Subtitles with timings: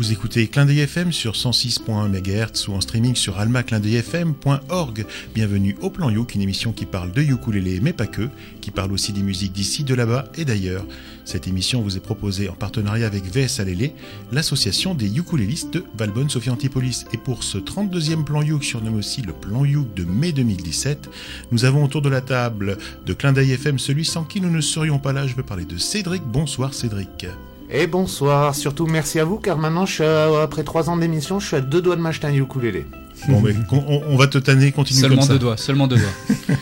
[0.00, 5.04] Vous écoutez Clin d'œil FM sur 106.1 MHz ou en streaming sur almaclindeuilfm.org.
[5.34, 8.30] Bienvenue au Plan Youk, une émission qui parle de ukulélé mais pas que,
[8.62, 10.86] qui parle aussi des musiques d'ici, de là-bas et d'ailleurs.
[11.26, 13.92] Cette émission vous est proposée en partenariat avec VS Alélé,
[14.32, 17.04] l'association des ukulélistes de Valbonne Sophie Antipolis.
[17.12, 21.10] Et pour ce 32e Plan Youk, surnommé aussi le Plan Youk de mai 2017,
[21.52, 24.62] nous avons autour de la table de Clin d'œil FM celui sans qui nous ne
[24.62, 25.26] serions pas là.
[25.26, 26.22] Je veux parler de Cédric.
[26.22, 27.26] Bonsoir Cédric.
[27.72, 31.46] Et bonsoir, surtout merci à vous car maintenant, je suis après trois ans d'émission, je
[31.46, 32.84] suis à deux doigts de m'acheter un ukulélé.
[33.28, 35.32] Bon, mais on, va te tanner, continue seulement comme ça.
[35.34, 36.46] deux doigts, seulement deux doigts.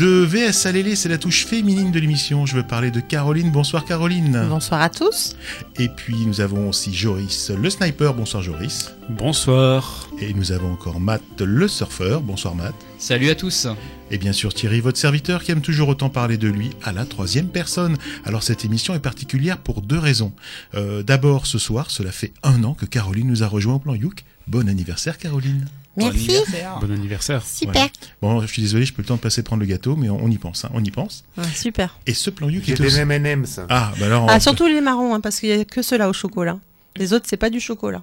[0.00, 2.46] de VS Alélé, c'est la touche féminine de l'émission.
[2.46, 3.50] Je veux parler de Caroline.
[3.50, 4.46] Bonsoir Caroline.
[4.48, 5.36] Bonsoir à tous.
[5.78, 8.14] Et puis nous avons aussi Joris, le sniper.
[8.14, 8.94] Bonsoir Joris.
[9.10, 10.08] Bonsoir.
[10.18, 12.22] Et nous avons encore Matt, le surfeur.
[12.22, 12.74] Bonsoir Matt.
[12.96, 13.66] Salut à tous.
[14.10, 17.04] Et bien sûr Thierry, votre serviteur qui aime toujours autant parler de lui à la
[17.04, 17.98] troisième personne.
[18.24, 20.32] Alors cette émission est particulière pour deux raisons.
[20.74, 23.94] Euh, d'abord, ce soir, cela fait un an que Caroline nous a rejoint au plan
[23.94, 24.24] Youk.
[24.46, 25.66] Bon anniversaire Caroline.
[25.96, 26.32] Merci.
[26.80, 27.42] Bon anniversaire.
[27.44, 27.88] Super.
[28.22, 30.28] Bon, je suis désolé, je peux le temps de passer prendre le gâteau, mais on,
[30.28, 31.24] y pense, hein, on y pense.
[31.54, 31.98] super.
[32.06, 33.60] Et ce plan Youk est des M&M's.
[33.68, 34.26] Ah, bah alors.
[34.28, 36.58] Ah, surtout les marrons, hein, parce qu'il y a que ceux-là au chocolat.
[36.96, 38.02] Les autres, c'est pas du chocolat.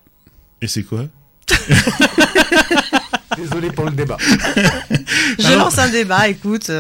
[0.62, 1.06] Et c'est quoi?
[3.38, 4.18] Désolé pour le débat.
[5.40, 6.72] Je lance un débat, écoute.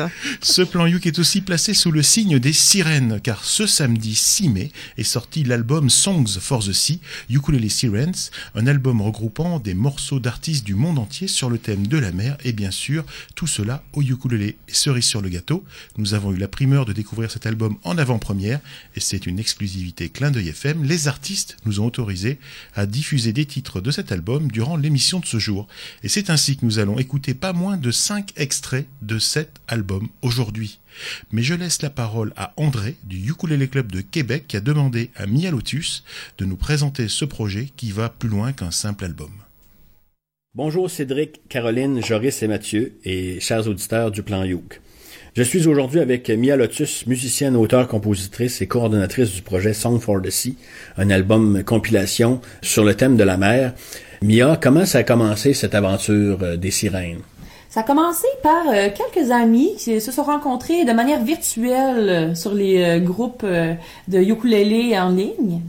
[0.41, 4.49] Ce plan Youk est aussi placé sous le signe des sirènes, car ce samedi 6
[4.49, 6.99] mai est sorti l'album Songs for the Sea,
[7.29, 11.97] Ukulele Sirens, un album regroupant des morceaux d'artistes du monde entier sur le thème de
[11.97, 13.05] la mer, et bien sûr,
[13.35, 14.57] tout cela au ukulélé.
[14.67, 15.63] Cerise sur le gâteau,
[15.97, 18.59] nous avons eu la primeur de découvrir cet album en avant-première,
[18.95, 20.83] et c'est une exclusivité clin d'œil FM.
[20.83, 22.39] Les artistes nous ont autorisé
[22.75, 25.67] à diffuser des titres de cet album durant l'émission de ce jour.
[26.03, 30.79] Et c'est ainsi nous allons écouter pas moins de 5 extraits de cet album aujourd'hui.
[31.31, 35.11] Mais je laisse la parole à André du Ukulele Club de Québec qui a demandé
[35.15, 36.03] à Mia Lotus
[36.37, 39.31] de nous présenter ce projet qui va plus loin qu'un simple album.
[40.55, 44.81] Bonjour Cédric, Caroline, Joris et Mathieu et chers auditeurs du Plan Youk.
[45.35, 50.19] Je suis aujourd'hui avec Mia Lotus, musicienne, auteure, compositrice et coordonnatrice du projet Song for
[50.19, 50.55] the Sea,
[50.97, 53.75] un album compilation sur le thème de la mer.
[54.21, 57.19] Mia, comment ça a commencé cette aventure euh, des sirènes?
[57.69, 62.35] Ça a commencé par euh, quelques amis qui se sont rencontrés de manière virtuelle euh,
[62.35, 65.61] sur les groupes de ukulélé en ligne.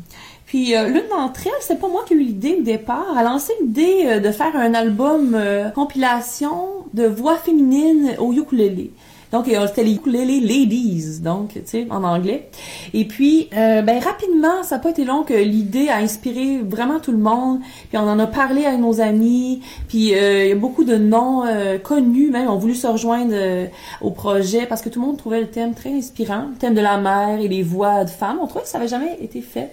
[0.48, 3.52] Puis l'une d'entre elles, c'est pas moi qui ai eu l'idée au départ, a lancé
[3.60, 5.38] l'idée de faire un album
[5.74, 8.90] compilation de voix féminines au ukulélé.
[9.30, 12.48] Donc, c'était les ukulele ladies, donc, tu sais, en anglais.
[12.94, 16.98] Et puis, euh, ben, rapidement, ça n'a pas été long que l'idée a inspiré vraiment
[16.98, 17.60] tout le monde.
[17.90, 19.60] Puis, on en a parlé avec nos amis.
[19.88, 23.34] Puis, euh, il y a beaucoup de noms euh, connus, même, ont voulu se rejoindre
[24.00, 26.46] au projet parce que tout le monde trouvait le thème très inspirant.
[26.50, 28.38] Le thème de la mer et les voix de femmes.
[28.40, 29.72] On trouvait que ça n'avait jamais été fait.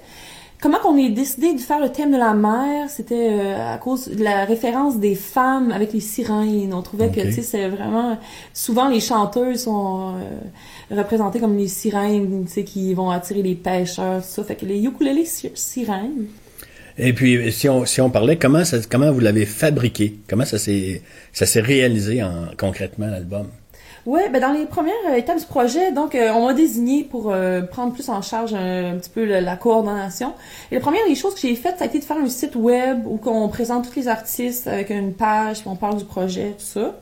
[0.65, 2.89] Comment qu'on ait décidé de faire le thème de la mer?
[2.89, 6.73] C'était euh, à cause de la référence des femmes avec les sirènes.
[6.73, 8.17] On trouvait que, tu sais, c'est vraiment...
[8.51, 13.53] Souvent, les chanteuses sont euh, représentées comme les sirènes, tu sais, qui vont attirer les
[13.53, 14.43] pêcheurs, tout ça.
[14.43, 16.29] Fait que les ukulélés sirènes...
[16.97, 20.17] Et puis, si on, si on parlait, comment, ça, comment vous l'avez fabriqué?
[20.27, 23.49] Comment ça s'est, ça s'est réalisé en, concrètement, l'album?
[24.05, 27.31] Oui, ben dans les premières euh, étapes du projet, donc euh, on m'a désigné pour
[27.31, 30.33] euh, prendre plus en charge un, petit peu la coordination.
[30.71, 32.55] Et la première des choses que j'ai faites, ça a été de faire un site
[32.55, 36.53] web où on présente tous les artistes avec une page, puis on parle du projet,
[36.55, 36.95] tout ça.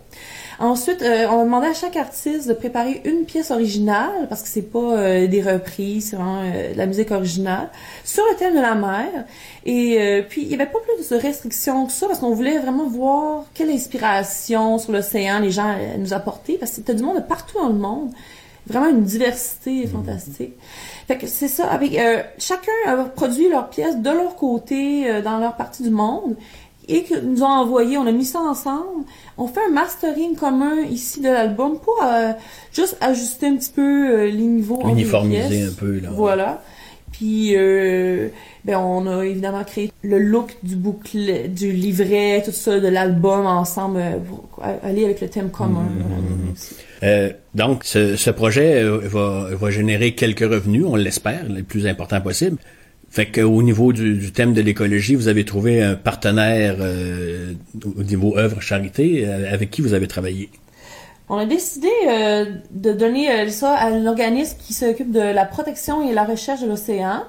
[0.63, 4.47] Ensuite, euh, on a demandé à chaque artiste de préparer une pièce originale, parce que
[4.47, 7.69] c'est pas euh, des reprises, c'est vraiment euh, de la musique originale,
[8.05, 9.25] sur le thème de la mer.
[9.65, 12.87] Et puis, il y avait pas plus de restrictions que ça, parce qu'on voulait vraiment
[12.87, 17.21] voir quelle inspiration sur l'océan les gens nous apportaient, parce que c'était du monde de
[17.23, 18.11] partout dans le monde.
[18.65, 20.53] Vraiment une diversité fantastique.
[21.09, 21.99] Fait que c'est ça, avec
[22.37, 26.37] chacun a produit leur pièce de leur côté dans leur partie du monde
[26.87, 29.05] et que nous ont envoyé, on a mis ça ensemble.
[29.37, 32.31] On fait un mastering commun ici de l'album pour euh,
[32.73, 34.81] juste ajuster un petit peu euh, les niveaux.
[34.87, 36.09] Uniformiser un peu, là.
[36.11, 36.63] Voilà.
[37.11, 38.29] Puis, euh,
[38.65, 43.45] ben, on a évidemment créé le look du bouclet, du livret, tout ça, de l'album
[43.45, 45.85] ensemble, pour aller avec le thème commun.
[47.03, 47.07] Mmh.
[47.53, 52.57] donc, ce, ce projet va, va générer quelques revenus, on l'espère, le plus important possible.
[53.13, 57.53] Fait qu'au niveau du, thème de l'écologie, vous avez trouvé un partenaire euh,
[57.95, 60.49] au niveau œuvre charité euh, avec qui vous avez travaillé?
[61.29, 66.01] On a décidé euh, de donner ça à un organisme qui s'occupe de la protection
[66.09, 67.21] et la recherche de l'océan.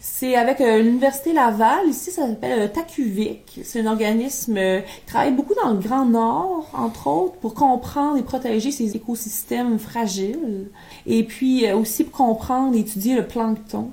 [0.00, 1.88] C'est avec l'Université Laval.
[1.88, 3.60] Ici, ça s'appelle TACUVIC.
[3.62, 8.22] C'est un organisme qui travaille beaucoup dans le Grand Nord, entre autres, pour comprendre et
[8.22, 10.66] protéger ces écosystèmes fragiles.
[11.06, 13.90] Et puis aussi pour comprendre et étudier le plancton.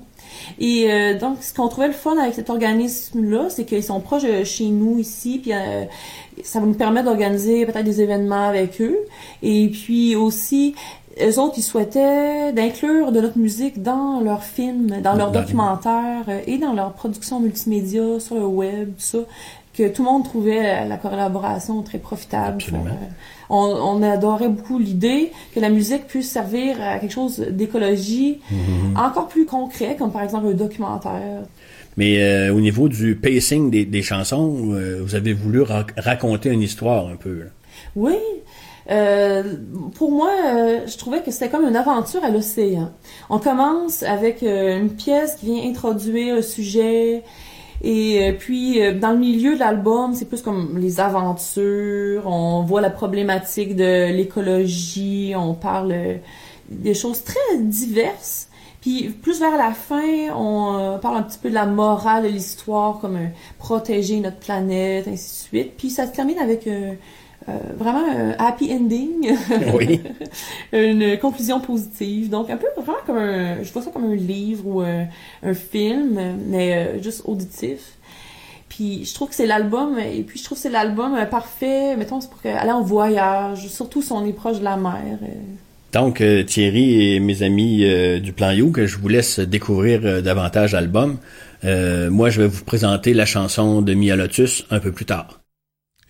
[0.58, 4.24] Et euh, donc, ce qu'on trouvait le fun avec cet organisme-là, c'est qu'ils sont proches
[4.24, 5.84] de chez nous ici, puis euh,
[6.42, 8.98] ça va nous permettre d'organiser peut-être des événements avec eux.
[9.42, 10.74] Et puis aussi,
[11.22, 16.40] eux autres, ils souhaitaient d'inclure de notre musique dans leurs films, dans leurs documentaires euh,
[16.46, 19.18] et dans leurs productions multimédia sur le web, tout ça,
[19.74, 22.56] que tout le monde trouvait la, la collaboration très profitable.
[22.56, 22.84] Absolument.
[22.84, 22.98] pour, euh,
[23.50, 28.96] on, on adorait beaucoup l'idée que la musique puisse servir à quelque chose d'écologie Mhm.
[28.96, 31.42] encore plus concret, comme par exemple un documentaire.
[31.96, 36.50] Mais euh, au niveau du pacing des, des chansons, euh, vous avez voulu ra- raconter
[36.50, 37.40] une histoire un peu.
[37.40, 37.50] là.
[37.96, 38.14] Oui.
[38.90, 39.42] Euh,
[39.94, 42.90] pour moi, euh, je trouvais que c'était comme une aventure à l'océan.
[43.28, 47.22] On commence avec euh, une pièce qui vient introduire le sujet.
[47.82, 52.26] Et euh, puis, euh, dans le milieu de l'album, c'est plus comme les aventures.
[52.26, 55.32] On voit la problématique de l'écologie.
[55.36, 56.16] On parle euh,
[56.68, 58.48] des choses très diverses.
[58.82, 62.98] Puis, plus vers la fin, on parle un petit peu de la morale de l'histoire,
[62.98, 63.18] comme
[63.58, 65.76] protéger notre planète, ainsi de suite.
[65.76, 66.94] Puis, ça se termine avec euh,
[67.76, 69.36] vraiment un happy ending.
[69.74, 70.00] Oui.
[70.72, 72.28] une conclusion positive.
[72.30, 75.06] Donc, un peu vraiment comme un, je vois ça comme un livre ou un,
[75.42, 76.18] un film,
[76.48, 77.80] mais euh, juste auditif.
[78.68, 81.96] Puis, je trouve que c'est l'album, et puis je trouve que c'est l'album euh, parfait,
[81.96, 85.18] mettons, c'est pour aller en voyage, surtout si on est proche de la mer.
[85.22, 85.26] euh.
[85.92, 90.00] Donc, euh, Thierry et mes amis euh, du Plan You, que je vous laisse découvrir
[90.04, 91.18] euh, davantage l'album,
[91.64, 95.39] euh, moi, je vais vous présenter la chanson de Mia Lotus un peu plus tard.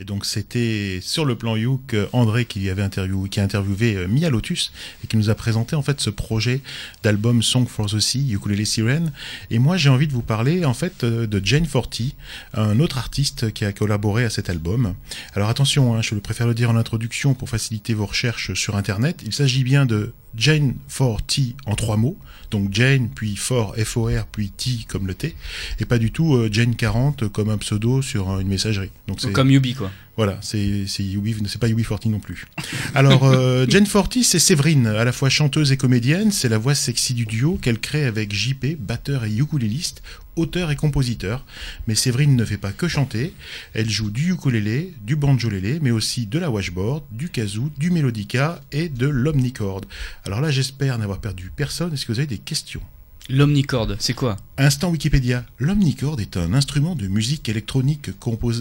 [0.00, 4.08] Et donc c'était sur le plan Youk André qui avait interviewé, qui a interviewé euh,
[4.08, 4.72] Mia Lotus
[5.04, 6.62] et qui nous a présenté en fait ce projet
[7.02, 9.12] d'album Song for the Sea, Ukulele Siren.
[9.50, 12.14] Et moi j'ai envie de vous parler en fait euh, de Jane Forty,
[12.54, 14.94] un autre artiste qui a collaboré à cet album.
[15.34, 19.20] Alors attention, hein, je préfère le dire en introduction pour faciliter vos recherches sur internet.
[19.26, 22.16] Il s'agit bien de Jane Forty en trois mots,
[22.50, 25.34] donc Jane puis For F-O-R puis T comme le T,
[25.80, 28.90] et pas du tout euh, Jane 40 comme un pseudo sur une messagerie.
[29.06, 29.90] Donc c'est Comme Yubi, quoi.
[30.16, 30.58] voilà, c'est
[30.98, 32.46] Yubi, c'est pas Yubi Forti non plus.
[32.94, 36.74] Alors euh, Jane Forty, c'est Séverine, à la fois chanteuse et comédienne, c'est la voix
[36.74, 40.02] sexy du duo qu'elle crée avec JP, batteur et ukuléliste,
[40.40, 41.44] auteur et compositeur.
[41.86, 43.34] Mais Séverine ne fait pas que chanter,
[43.74, 48.60] elle joue du ukulélé, du banjolélé, mais aussi de la washboard, du kazoo, du mélodica
[48.72, 49.86] et de l'omnicorde.
[50.24, 51.92] Alors là, j'espère n'avoir perdu personne.
[51.92, 52.82] Est-ce que vous avez des questions?
[53.28, 54.36] L'omnicorde, c'est quoi?
[54.58, 55.44] Instant Wikipédia.
[55.58, 58.10] L'omnicorde est un instrument de musique électronique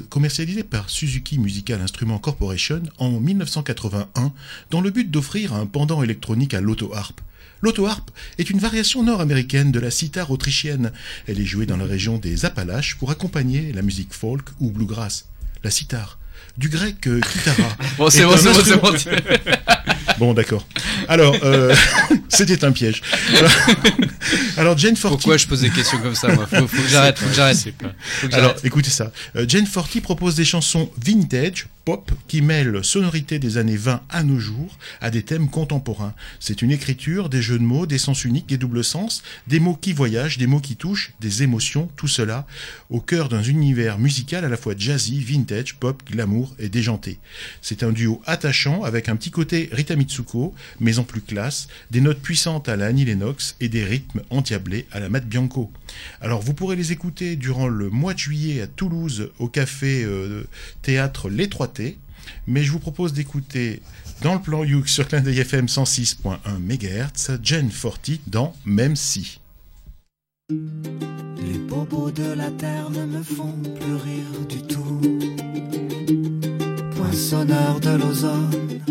[0.10, 4.32] commercialisé par Suzuki Musical Instrument Corporation en 1981
[4.70, 7.20] dans le but d'offrir un pendant électronique à l'auto-harpe.
[7.62, 10.92] L'auto-harpe est une variation nord-américaine de la sitar autrichienne.
[11.28, 15.26] Elle est jouée dans la région des Appalaches pour accompagner la musique folk ou bluegrass.
[15.64, 16.18] La sitar.
[16.58, 17.76] Du grec euh, kitara.
[17.98, 19.16] Bon, c'est bon, c'est bon, c'est
[19.48, 19.54] bon.
[20.20, 20.66] Bon, d'accord.
[21.08, 21.74] Alors, euh,
[22.30, 23.02] c'était un piège.
[23.38, 23.52] Alors,
[24.58, 25.16] alors Jane Forty.
[25.16, 27.74] Pourquoi je pose des questions comme ça, moi faut, faut que j'arrête, faut que j'arrête.
[28.34, 29.12] Alors, écoutez ça.
[29.36, 31.68] Euh, Jane Forty propose des chansons vintage,
[32.28, 36.14] qui mêlent sonorité des années 20 à nos jours à des thèmes contemporains.
[36.40, 39.78] C'est une écriture, des jeux de mots, des sens uniques, des doubles sens, des mots
[39.80, 42.46] qui voyagent, des mots qui touchent, des émotions, tout cela
[42.90, 47.20] au cœur d'un univers musical à la fois jazzy, vintage, pop, glamour et déjanté.
[47.62, 52.02] C'est un duo attachant avec un petit côté Rita Mitsuko, mais en plus classe, des
[52.02, 55.72] notes puissantes à la Annie Lennox et des rythmes endiablés à la Matt Bianco.
[56.22, 60.44] Alors vous pourrez les écouter durant le mois de juillet à Toulouse au café euh,
[60.82, 61.96] théâtre Les 3T,
[62.48, 63.82] mais je vous propose d'écouter
[64.22, 69.40] dans le plan Youk sur Clin d'œil FM 106.1 MHz, Jen Forty dans Même si.
[70.50, 75.02] Les bobos de la terre ne me font plus rire du tout.
[76.96, 78.82] Poinçonneur de l'ozone,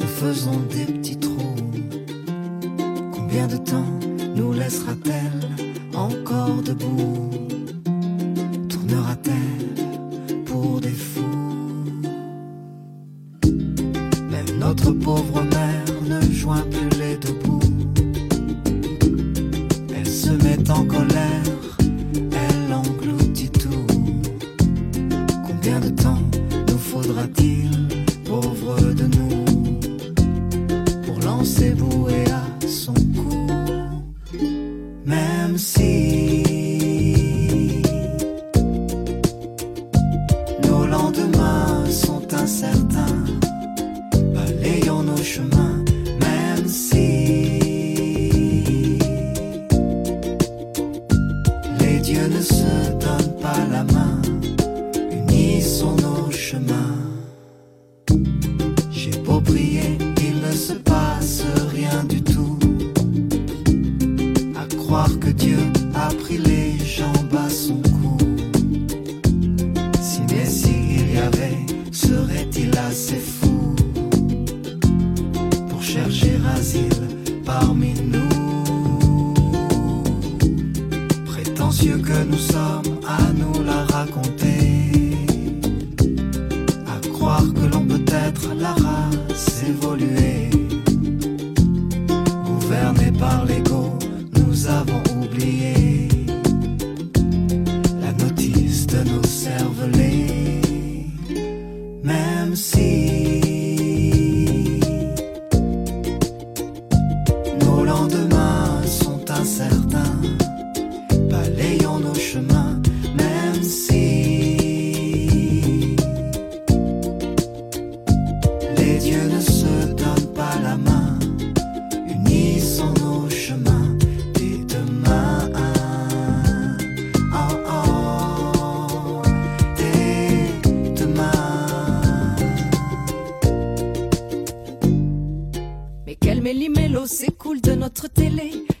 [0.00, 1.56] nous faisons des petits trous.
[3.12, 4.00] Combien de temps
[4.34, 5.69] nous laissera-t-elle
[6.00, 7.30] encore debout.
[8.68, 11.92] Tournera-t-elle pour des fous?
[14.32, 17.60] Même notre pauvre mère ne joint plus les deux bouts.
[19.94, 21.59] Elle se met en colère,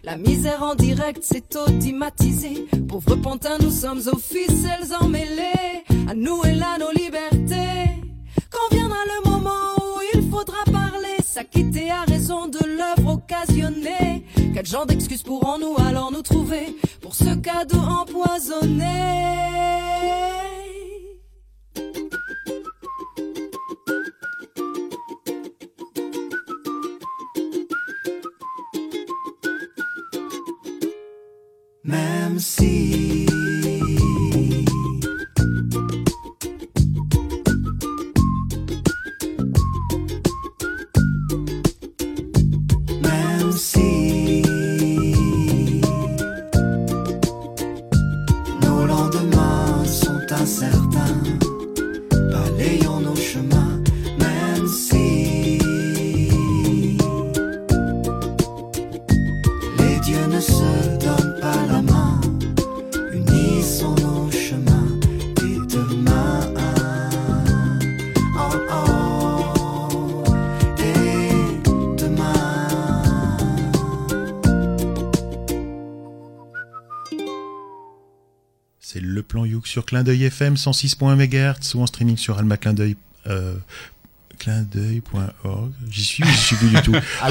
[0.04, 5.84] La misère en direct s'est automatisée Pauvres pantins, nous sommes aux ficelles emmêlées.
[6.08, 7.90] À nous et là nos libertés.
[8.50, 14.24] Quand viendra le moment où il faudra parler S'acquitter à raison de l'œuvre occasionnée.
[14.54, 18.84] Quel genre d'excuses pourrons-nous alors nous trouver Pour ce cadeau empoisonné?
[31.90, 32.38] Même
[79.70, 82.96] sur Clin d'œil FM 106.1 MHz ou en streaming sur Alma Clin d'œil.
[83.28, 83.54] Euh,
[84.38, 85.70] clindeuil.org.
[85.90, 86.94] J'y suis ou j'y suis plus du tout.
[87.22, 87.28] Ah,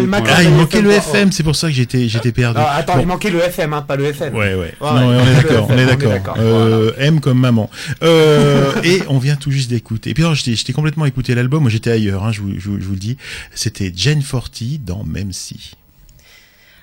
[0.00, 0.08] il
[0.50, 1.30] manquait le FM.
[1.30, 2.58] C'est pour ça que j'étais j'étais perdu.
[2.58, 3.00] Non, attends, Bon.
[3.00, 4.34] il manquait le FM, hein, pas le FM.
[4.34, 4.74] Ouais, ouais.
[4.80, 6.36] Ouais, non, ouais, on est d'accord, on est on est d'accord.
[6.38, 7.70] Euh, M comme maman.
[8.02, 10.10] Euh, et on vient tout juste d'écouter.
[10.10, 11.62] Et puis alors, j'étais j'étais complètement écouté l'album.
[11.62, 12.24] Moi, j'étais ailleurs.
[12.24, 13.16] Hein, je, vous, je, vous, je vous le dis.
[13.54, 15.74] C'était Jane Forty dans Même si.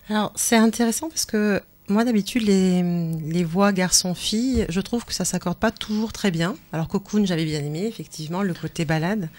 [0.09, 5.25] Alors, c'est intéressant parce que moi, d'habitude, les, les voix garçon-fille, je trouve que ça
[5.25, 6.55] s'accorde pas toujours très bien.
[6.71, 9.29] Alors, Cocoon, j'avais bien aimé, effectivement, le côté balade.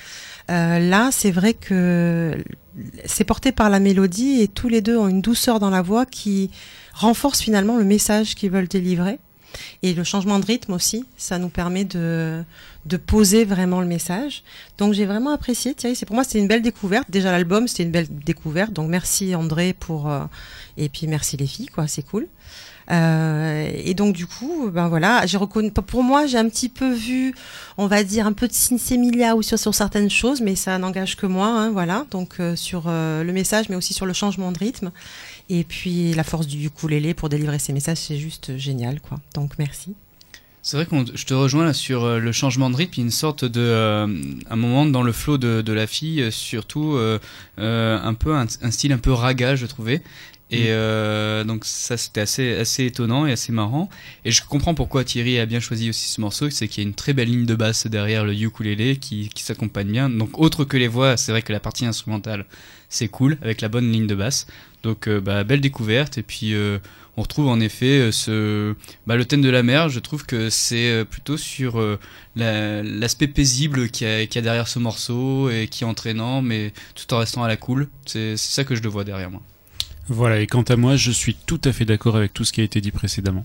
[0.51, 2.43] Euh, là, c'est vrai que
[3.05, 6.07] c'est porté par la mélodie et tous les deux ont une douceur dans la voix
[6.07, 6.51] qui
[6.93, 9.19] renforce finalement le message qu'ils veulent délivrer.
[9.83, 12.45] Et le changement de rythme aussi, ça nous permet de,
[12.87, 14.43] de poser vraiment le message.
[14.79, 15.97] Donc j'ai vraiment apprécié Thierry.
[15.97, 17.11] C'est pour moi c'était une belle découverte.
[17.11, 18.73] Déjà l'album c'était une belle découverte.
[18.73, 20.25] Donc merci André pour euh,
[20.77, 22.27] et puis merci les filles quoi, c'est cool.
[22.91, 25.71] Euh, et donc du coup, ben voilà, j'ai reconnu.
[25.71, 27.35] Pour moi, j'ai un petit peu vu,
[27.79, 31.27] on va dire un peu de Sinsemilia ou sur, certaines choses, mais ça n'engage que
[31.27, 32.05] moi, hein, voilà.
[32.11, 34.91] Donc euh, sur le message, mais aussi sur le changement de rythme.
[35.53, 39.19] Et puis la force du ukulélé pour délivrer ces messages, c'est juste génial, quoi.
[39.35, 39.95] Donc merci.
[40.63, 43.45] C'est vrai que je te rejoins là sur euh, le changement de rythme, une sorte
[43.45, 44.07] de euh,
[44.49, 47.19] un moment dans le flow de, de la fille, euh, surtout euh,
[47.59, 50.03] euh, un peu un, un style un peu raga, je trouvais.
[50.53, 53.89] Et euh, donc ça c'était assez assez étonnant et assez marrant.
[54.25, 56.89] Et je comprends pourquoi Thierry a bien choisi aussi ce morceau, c'est qu'il y a
[56.89, 60.11] une très belle ligne de basse derrière le ukulélé qui, qui s'accompagne bien.
[60.11, 62.47] Donc autre que les voix, c'est vrai que la partie instrumentale
[62.89, 64.49] c'est cool avec la bonne ligne de basse.
[64.83, 66.79] Donc euh, bah, belle découverte et puis euh,
[67.17, 68.75] on retrouve en effet euh, ce
[69.07, 69.89] bah, le thème de la mer.
[69.89, 71.81] Je trouve que c'est plutôt sur
[72.37, 77.13] la- l'aspect paisible qu'il y, a- derrière ce morceau et qui est entraînant, mais tout
[77.15, 77.89] en restant à la cool.
[78.07, 79.43] C'est ça que je le vois derrière moi.
[80.09, 82.61] Voilà, et quant à moi, je suis tout à fait d'accord avec tout ce qui
[82.61, 83.45] a été dit précédemment.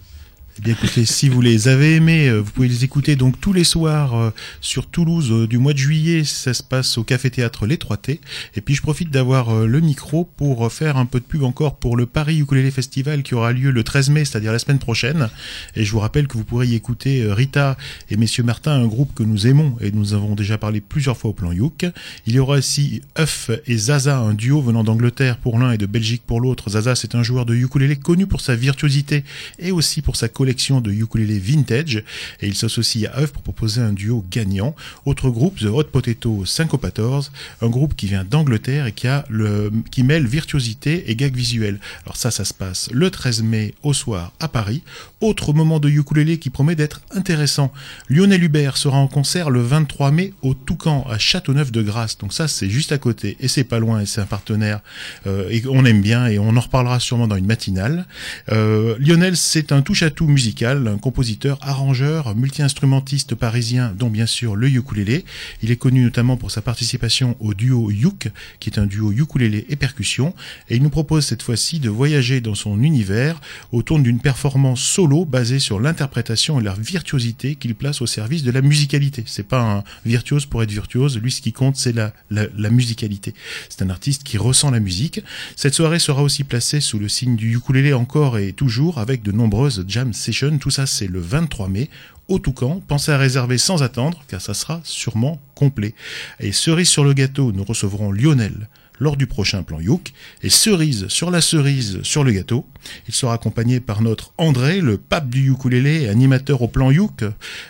[0.57, 3.51] Eh bien écoutez, si vous les avez aimés, euh, vous pouvez les écouter donc tous
[3.51, 4.29] les soirs euh,
[4.61, 6.23] sur Toulouse euh, du mois de juillet.
[6.23, 8.21] Ça se passe au Café Théâtre Les Trois T.
[8.55, 11.97] Et puis je profite d'avoir le micro pour faire un peu de pub encore pour
[11.97, 15.27] le Paris Ukulele Festival qui aura lieu le 13 mai, c'est-à-dire la semaine prochaine.
[15.75, 17.75] Et je vous rappelle que vous pourrez y écouter Rita
[18.09, 21.31] et Messieurs Martin, un groupe que nous aimons et nous avons déjà parlé plusieurs fois
[21.31, 21.85] au plan Youk.
[22.27, 25.85] Il y aura aussi Euf et Zaza, un duo venant d'Angleterre pour l'un et de
[25.85, 26.69] Belgique pour l'autre.
[26.69, 29.25] Zaza, c'est un joueur de ukulélé connu pour sa virtuosité
[29.59, 32.03] et aussi pour sa collection de ukulélé vintage
[32.39, 34.75] et il s'associe à œuvre pour proposer un duo gagnant.
[35.07, 37.31] Autre groupe, The Hot Potato Syncopators,
[37.63, 41.79] un groupe qui vient d'Angleterre et qui, a le, qui mêle virtuosité et gag visuel.
[42.03, 44.83] Alors ça, ça se passe le 13 mai au soir à Paris.
[45.19, 47.73] Autre moment de ukulélé qui promet d'être intéressant.
[48.07, 52.19] Lionel Hubert sera en concert le 23 mai au Toucan à Châteauneuf-de-Grasse.
[52.19, 54.81] Donc ça, c'est juste à côté et c'est pas loin et c'est un partenaire
[55.25, 58.05] euh, et on aime bien et on en reparlera sûrement dans une matinale.
[58.51, 64.67] Euh, Lionel, c'est un touche-à-tout musical, un compositeur, arrangeur, multi-instrumentiste parisien, dont bien sûr le
[64.67, 65.23] ukulélé.
[65.63, 68.27] Il est connu notamment pour sa participation au duo Yuk,
[68.59, 70.35] qui est un duo ukulélé et percussion,
[70.69, 73.39] et il nous propose cette fois-ci de voyager dans son univers
[73.71, 78.51] autour d'une performance solo basée sur l'interprétation et la virtuosité qu'il place au service de
[78.51, 79.23] la musicalité.
[79.27, 83.33] C'est pas un virtuose pour être virtuose, lui ce qui compte c'est la, la, musicalité.
[83.69, 85.21] C'est un artiste qui ressent la musique.
[85.55, 89.31] Cette soirée sera aussi placée sous le signe du ukulélé encore et toujours avec de
[89.31, 90.57] nombreuses jam sessions.
[90.57, 91.89] Tout ça c'est le 23 mai
[92.27, 92.81] au Toucan.
[92.87, 95.93] Pensez à réserver sans attendre car ça sera sûrement complet.
[96.39, 98.67] Et cerise sur le gâteau, nous recevrons Lionel
[98.99, 100.13] lors du prochain plan Youk.
[100.43, 102.65] Et cerise sur la cerise sur le gâteau,
[103.07, 107.23] il sera accompagné par notre André, le pape du ukulélé, animateur au plan Youk,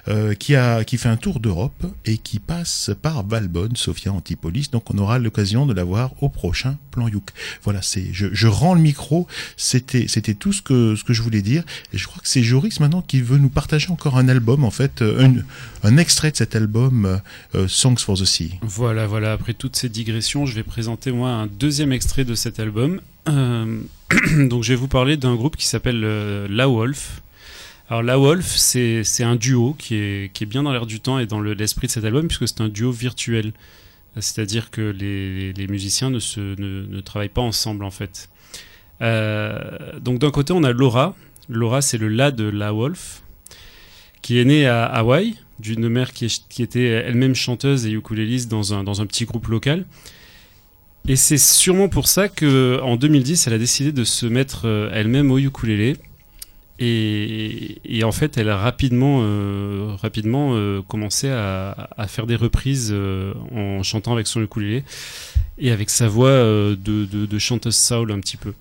[0.07, 4.69] euh, qui, a, qui fait un tour d'Europe et qui passe par Valbonne, Sophia Antipolis.
[4.71, 7.29] Donc on aura l'occasion de la voir au prochain plan Youk.
[7.63, 9.27] Voilà, c'est, je, je rends le micro.
[9.57, 11.63] C'était, c'était tout ce que, ce que je voulais dire.
[11.93, 14.71] Et je crois que c'est Joris maintenant qui veut nous partager encore un album, en
[14.71, 15.35] fait, un,
[15.83, 17.19] un extrait de cet album
[17.55, 18.59] euh, Songs for the Sea.
[18.61, 19.31] Voilà, voilà.
[19.33, 23.01] Après toutes ces digressions, je vais présenter moi un deuxième extrait de cet album.
[23.27, 23.81] Euh,
[24.49, 27.21] donc je vais vous parler d'un groupe qui s'appelle euh, La Wolf.
[27.89, 31.19] Alors La Wolf, c'est un duo qui est, qui est bien dans l'air du temps
[31.19, 33.53] et dans l'esprit de cet album puisque c'est un duo virtuel.
[34.17, 38.29] C'est-à-dire que les, les, musiciens ne, se, ne, travaillent pas ensemble en fait.
[39.01, 41.15] Euh, donc d'un côté on a Laura.
[41.49, 43.21] Laura c'est le La de La Wolf
[44.21, 46.25] qui est née à Hawaï d'une mère qui
[46.59, 49.85] était elle-même chanteuse et ukuléliste dans un, dans un petit groupe local.
[51.07, 54.89] Et c'est sûrement pour ça que en 2010, elle a décidé de se mettre euh,
[54.91, 55.97] elle-même au ukulélé.
[56.77, 62.35] Et, et, en fait, elle a rapidement, euh, rapidement euh, commencé à, à, faire des
[62.35, 64.83] reprises euh, en chantant avec son ukulélé
[65.57, 68.53] et avec sa voix euh, de, de, de, chanteuse soul un petit peu.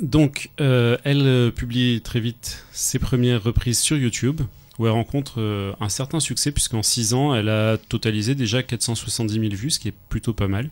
[0.00, 4.40] Donc, euh, elle publie très vite ses premières reprises sur YouTube,
[4.78, 9.46] où elle rencontre un certain succès, puisqu'en 6 ans, elle a totalisé déjà 470 000
[9.54, 10.70] vues, ce qui est plutôt pas mal.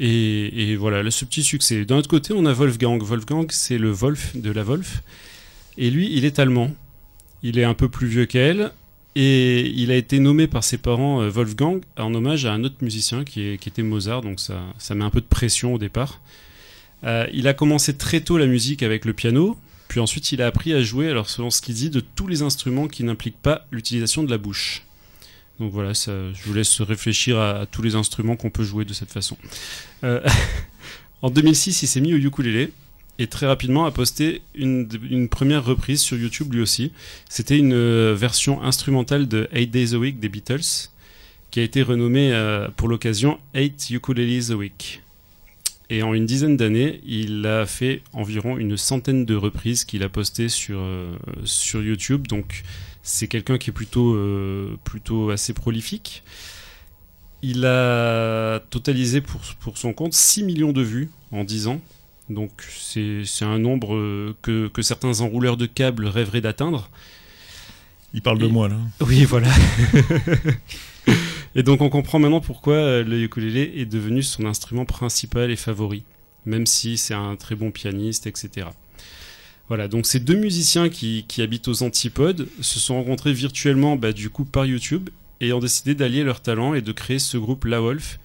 [0.00, 1.84] Et, voilà, là, ce petit succès.
[1.84, 3.02] D'un autre côté, on a Wolfgang.
[3.02, 5.02] Wolfgang, c'est le Wolf de la Wolf.
[5.78, 6.70] Et lui, il est allemand.
[7.42, 8.72] Il est un peu plus vieux qu'elle.
[9.16, 12.76] Et il a été nommé par ses parents euh, Wolfgang en hommage à un autre
[12.82, 14.22] musicien qui, était Mozart.
[14.22, 16.20] Donc ça, ça met un peu de pression au départ.
[17.04, 19.56] Euh, il a commencé très tôt la musique avec le piano.
[19.86, 22.42] Puis ensuite, il a appris à jouer, alors selon ce qu'il dit, de tous les
[22.42, 24.84] instruments qui n'impliquent pas l'utilisation de la bouche.
[25.60, 28.92] Donc voilà, ça, je vous laisse réfléchir à, tous les instruments qu'on peut jouer de
[28.92, 29.36] cette façon.
[30.02, 30.20] Euh,
[31.22, 32.72] en 2006, il s'est mis au ukulélé
[33.20, 36.90] et très rapidement a posté une, première reprise sur YouTube lui aussi.
[37.28, 40.90] C'était une euh, version instrumentale de 8 Days a Week des Beatles
[41.52, 45.02] qui a été renommée euh, pour l'occasion 8 Ukuleles a Week.
[45.90, 50.08] Et en une dizaine d'années, il a fait environ une centaine de reprises qu'il a
[50.08, 50.80] postées sur,
[51.44, 52.26] sur YouTube.
[52.26, 52.64] Donc
[53.04, 56.24] c'est quelqu'un qui est plutôt, euh, plutôt assez prolifique.
[57.42, 61.80] Il a totalisé pour, pour son compte 6 millions de vues en 10 ans.
[62.30, 66.88] Donc c'est un nombre que, que, certains enrouleurs de câbles rêveraient d'atteindre.
[68.14, 68.78] Il parle de moi là.
[69.00, 69.50] Oui, voilà.
[71.54, 76.04] et donc on comprend maintenant pourquoi le ukulélé est devenu son instrument principal et favori,
[76.46, 78.68] même si c'est un très bon pianiste, etc.
[79.68, 84.28] Voilà, donc ces deux musiciens qui, habitent aux antipodes se sont rencontrés virtuellement bah, du
[84.28, 85.08] coup par YouTube
[85.40, 88.20] et ont décidé d'allier leurs talents et de créer ce groupe La Wolf.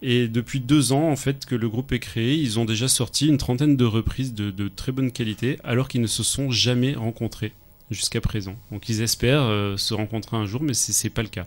[0.00, 3.28] Et depuis deux ans en fait que le groupe est créé, ils ont déjà sorti
[3.28, 6.94] une trentaine de reprises de, de très bonne qualité alors qu'ils ne se sont jamais
[6.94, 7.52] rencontrés
[7.90, 8.56] jusqu'à présent.
[8.72, 11.46] Donc ils espèrent euh, se rencontrer un jour mais c'est pas le cas.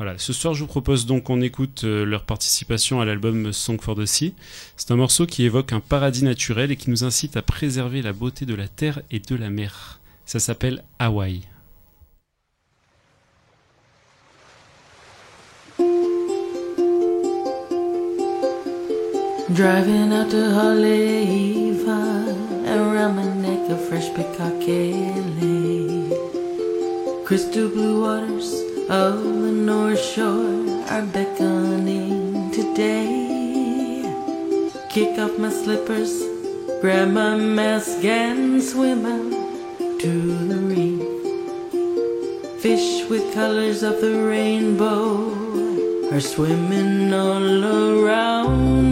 [0.00, 3.78] Voilà, ce soir je vous propose donc qu'on écoute euh, leur participation à l'album Song
[3.78, 4.32] for the Sea.
[4.78, 8.14] C'est un morceau qui évoque un paradis naturel et qui nous incite à préserver la
[8.14, 10.00] beauté de la terre et de la mer.
[10.24, 11.42] Ça s'appelle Hawaï.
[19.50, 20.38] Driving out to
[23.10, 24.08] my neck fresh.
[27.26, 34.02] Crystal blue waters of the North Shore are beckoning today.
[34.88, 36.12] Kick off my slippers,
[36.80, 39.30] grab my mask and swim out
[40.00, 40.12] to
[40.48, 41.00] the reef.
[42.60, 48.89] Fish with colors of the rainbow are swimming all around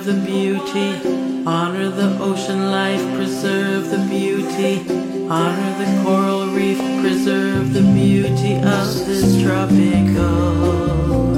[0.00, 1.44] preserve the beauty.
[1.46, 4.80] Honor the ocean life, preserve the beauty.
[5.28, 11.34] Honor the coral reef, preserve the beauty of this tropical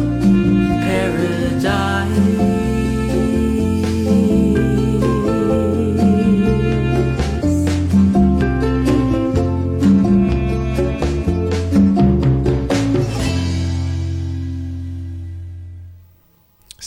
[0.80, 2.61] paradise.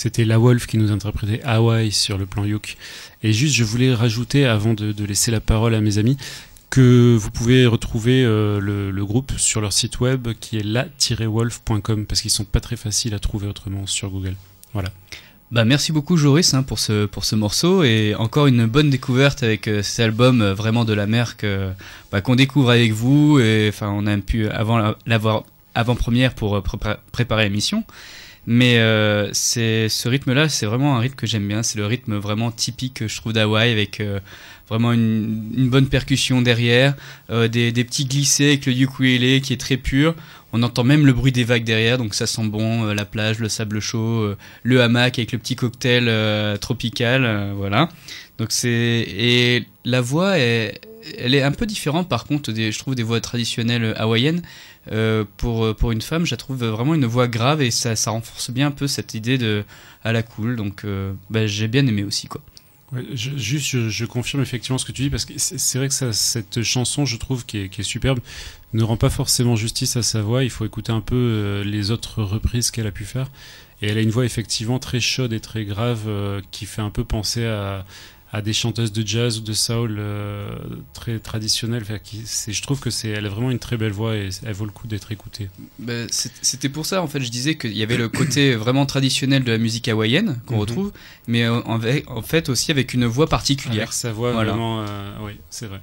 [0.06, 2.78] C'était La Wolf qui nous interprétait Hawaii sur le plan Yoke.
[3.24, 6.16] Et juste, je voulais rajouter, avant de, laisser la parole à mes amis,
[6.70, 12.22] que vous pouvez retrouver euh, le, groupe sur leur site web qui est la-wolf.com parce
[12.22, 14.36] qu'ils sont pas très faciles à trouver autrement sur Google.
[14.74, 14.90] Voilà.
[15.50, 19.42] Bah merci beaucoup Joris hein, pour ce pour ce morceau et encore une bonne découverte
[19.42, 21.70] avec euh, cet album euh, vraiment de la mer que
[22.12, 25.44] bah, qu'on découvre avec vous et enfin on a pu avant la- l'avoir
[25.76, 27.84] avant première pour prépa- préparer l'émission
[28.48, 31.86] mais euh, c'est ce rythme là c'est vraiment un rythme que j'aime bien c'est le
[31.86, 34.20] rythme vraiment typique je trouve d'Hawaï avec euh,
[34.70, 36.96] vraiment une, bonne percussion derrière
[37.30, 40.16] euh, des, petits glissés avec le ukulélé qui est très pur
[40.54, 43.40] on entend même le bruit des vagues derrière donc ça sent bon euh, la plage
[43.40, 47.90] le sable chaud euh, le hamac avec le petit cocktail euh, tropical, euh, voilà.
[48.38, 50.82] Donc c'est et la voix est,
[51.18, 54.42] elle est un peu différente par contre je trouve des voix traditionnelles hawaïennes.
[54.92, 58.12] Euh, pour pour une femme, je la trouve vraiment une voix grave et ça ça
[58.12, 59.64] renforce bien un peu cette idée de
[60.04, 60.56] à la cool.
[60.56, 62.42] Donc euh, bah, j'ai bien aimé aussi quoi.
[63.14, 67.06] Juste, je, confirme effectivement ce que tu dis parce que c'est vrai que cette chanson,
[67.06, 68.20] je trouve, qui est, qui est superbe,
[68.74, 70.44] ne rend pas forcément justice à sa voix.
[70.44, 73.32] Il faut écouter un peu euh, les autres reprises qu'elle a pu faire.
[73.82, 76.92] Et elle a une voix effectivement très chaude et très grave euh, qui fait un
[76.92, 77.86] peu penser à,
[78.36, 80.50] à des chanteuses de jazz ou de soul euh,
[80.94, 81.84] très traditionnelles.
[81.84, 84.54] Enfin, qui, je trouve que c'est, elle a vraiment une très belle voix et elle
[84.54, 85.50] vaut le coup d'être écoutée.
[85.80, 89.44] Bah, C'était pour ça en fait je disais qu'il y avait le côté vraiment traditionnel
[89.46, 90.60] de la musique hawaïenne qu'on Mhm.
[90.60, 90.92] retrouve,
[91.28, 93.84] mais en, en fait aussi avec une voix particulière.
[93.84, 94.52] Avec sa voix Voilà.
[94.52, 95.80] vraiment, euh, oui, c'est vrai.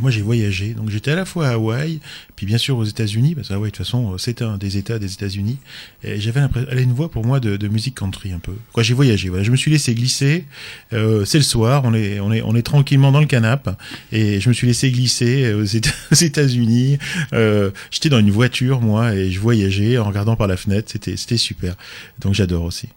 [0.00, 2.00] Moi, j'ai voyagé, donc j'étais à la fois à Hawaï,
[2.36, 4.98] puis bien sûr aux États-Unis, parce que Hawaï, de toute façon, c'est un des États
[4.98, 5.58] des États-Unis.
[6.02, 8.54] Et j'avais l'impression, elle a une voix pour moi de, musique country un peu.
[8.72, 10.44] Quoi, j'ai voyagé, voilà, je me suis laissé glisser.
[10.92, 13.70] Euh, c'est le soir, on est, on est, on est tranquillement dans le canapé,
[14.12, 16.98] et je me suis laissé glisser aux Éta- aux États-Unis.
[17.32, 20.90] Euh, j'étais dans une voiture, moi, et je voyageais en regardant par la fenêtre.
[20.90, 21.74] C'était, c'était super.
[22.20, 22.88] Donc j'adore aussi.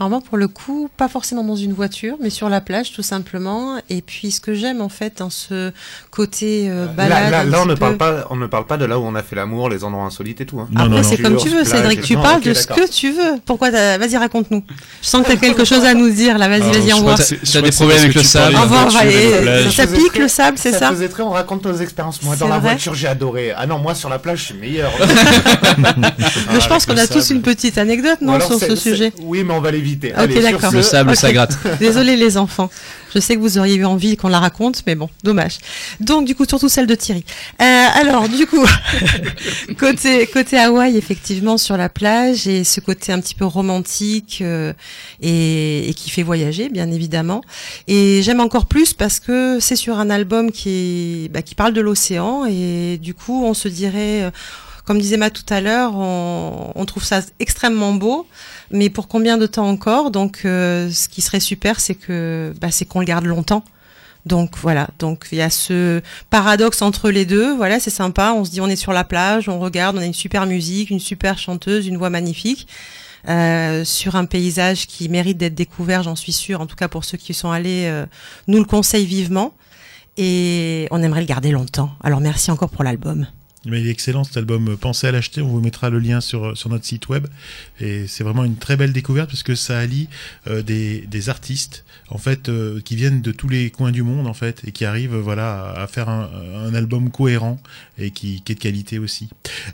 [0.00, 3.02] Alors moi, pour le coup, pas forcément dans une voiture, mais sur la plage, tout
[3.02, 3.76] simplement.
[3.90, 5.72] Et puis, ce que j'aime en fait dans ce
[6.10, 8.78] côté euh, balade, Là, là, un là, on ne parle pas, on ne parle pas
[8.78, 10.58] de là où on a fait l'amour, les endroits insolites et tout.
[10.58, 10.68] Hein.
[10.72, 12.00] Non, Après, c'est comme tu veux, Plage, Cédric.
[12.00, 13.40] Tu non, parles de ce que tu veux.
[13.44, 14.64] Pourquoi t'as- Vas-y, raconte-nous.
[15.02, 16.48] Je sens que t'as quelque chose à nous dire là.
[16.48, 17.16] Vas-y, Alors, vas-y, envoie.
[17.16, 18.56] je crois des problèmes avec le tu sable.
[18.56, 22.22] Au revoir, ça pique le sable, c'est ça faisait très, on raconte nos expériences.
[22.22, 23.52] Moi, dans la voiture, j'ai adoré.
[23.54, 24.90] Ah non, moi, sur la plage, je suis meilleur.
[26.58, 29.12] Je pense qu'on a tous une petite anecdote, non, sur ce sujet.
[29.20, 30.12] Oui, mais on va l'éviter.
[30.12, 30.70] Ok, Allez, sur d'accord.
[30.70, 31.34] ce- Le sable, ça Ok.
[31.34, 31.58] gratte.
[31.80, 32.70] Désolé les enfants.
[33.14, 35.58] Je sais que vous auriez eu envie qu'on la raconte, mais bon, dommage.
[35.98, 37.24] Donc du coup, surtout celle de Thierry.
[37.60, 37.64] Euh,
[38.00, 38.64] alors du coup,
[39.78, 44.72] côté côté Hawaï, effectivement sur la plage et ce côté un petit peu romantique euh,
[45.20, 47.42] et, et qui fait voyager, bien évidemment.
[47.88, 51.72] Et j'aime encore plus parce que c'est sur un album qui est bah, qui parle
[51.72, 54.22] de l'océan et du coup, on se dirait.
[54.22, 54.30] euh,
[54.90, 58.26] comme disait Matt tout à l'heure, on, on trouve ça extrêmement beau,
[58.72, 60.10] mais pour combien de temps encore?
[60.10, 63.62] Donc, euh, ce qui serait super, c'est que bah, c'est qu'on le garde longtemps.
[64.26, 67.54] Donc voilà, donc il y a ce paradoxe entre les deux.
[67.54, 68.32] Voilà, c'est sympa.
[68.36, 70.90] On se dit on est sur la plage, on regarde, on a une super musique,
[70.90, 72.66] une super chanteuse, une voix magnifique.
[73.28, 76.60] euh, sur un paysage qui mérite d'être découvert, j'en suis sûre.
[76.60, 78.06] En tout cas pour ceux qui sont allés, euh,
[78.48, 79.54] nous le conseillent vivement.
[80.16, 81.92] Et on aimerait le garder longtemps.
[82.02, 83.26] Alors merci encore pour l'album.
[83.66, 84.76] Mais il est excellent cet album.
[84.78, 87.26] Pensez à l'acheter, on vous mettra le lien sur, notre site web.
[87.78, 90.08] Et c'est vraiment une très belle découverte parce que ça allie
[90.46, 94.32] euh, des, artistes en fait euh, qui viennent de tous les coins du monde en
[94.32, 97.60] fait et qui arrivent voilà à, faire un album cohérent
[98.00, 99.28] et qui, qui est de qualité aussi.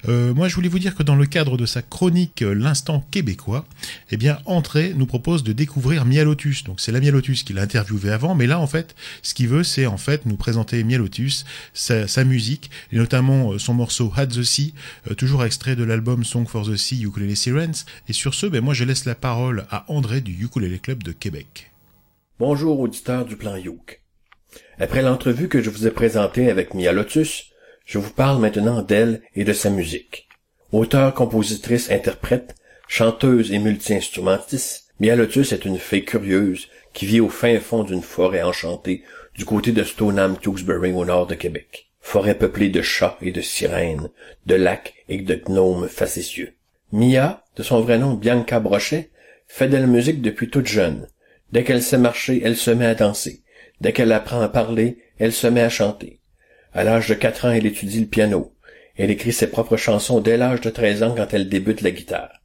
[0.09, 3.05] Euh, moi je voulais vous dire que dans le cadre de sa chronique euh, L'instant
[3.11, 3.67] québécois,
[4.11, 6.65] eh bien Entrée nous propose de découvrir Mia Lotus.
[6.65, 9.49] Donc c'est la Mia Lotus qui l'a interviewé avant, mais là en fait ce qu'il
[9.49, 13.75] veut c'est en fait nous présenter Mia Lotus, sa, sa musique et notamment euh, son
[13.75, 14.75] morceau Had the Sea,
[15.11, 17.85] euh, toujours extrait de l'album Song for the Sea Ukulele Sirens.
[18.09, 21.13] Et sur ce, ben moi je laisse la parole à André du Ukulele Club de
[21.13, 21.71] Québec.
[22.39, 24.03] Bonjour auditeurs du plan Youk.
[24.79, 27.53] Après l'entrevue que je vous ai présentée avec Mia Lotus,
[27.87, 30.29] je vous parle maintenant d'elle et de sa musique.
[30.73, 32.57] Auteure, compositrice, interprète,
[32.89, 38.03] chanteuse et multi-instrumentiste, Mia Lotus est une fée curieuse qui vit au fin fond d'une
[38.03, 39.05] forêt enchantée
[39.37, 41.89] du côté de Stoneham Tewksbury au nord de Québec.
[42.01, 44.11] Forêt peuplée de chats et de sirènes,
[44.47, 46.55] de lacs et de gnomes facétieux.
[46.93, 49.11] Mia, de son vrai nom Bianca Brochet,
[49.47, 51.09] fait de la musique depuis toute jeune.
[51.53, 53.43] Dès qu'elle sait marcher, elle se met à danser.
[53.81, 56.21] Dès qu'elle apprend à parler, elle se met à chanter.
[56.77, 58.53] À l'âge de quatre ans, elle étudie le piano.
[58.99, 62.43] Elle écrit ses propres chansons dès l'âge de 13 ans quand elle débute la guitare.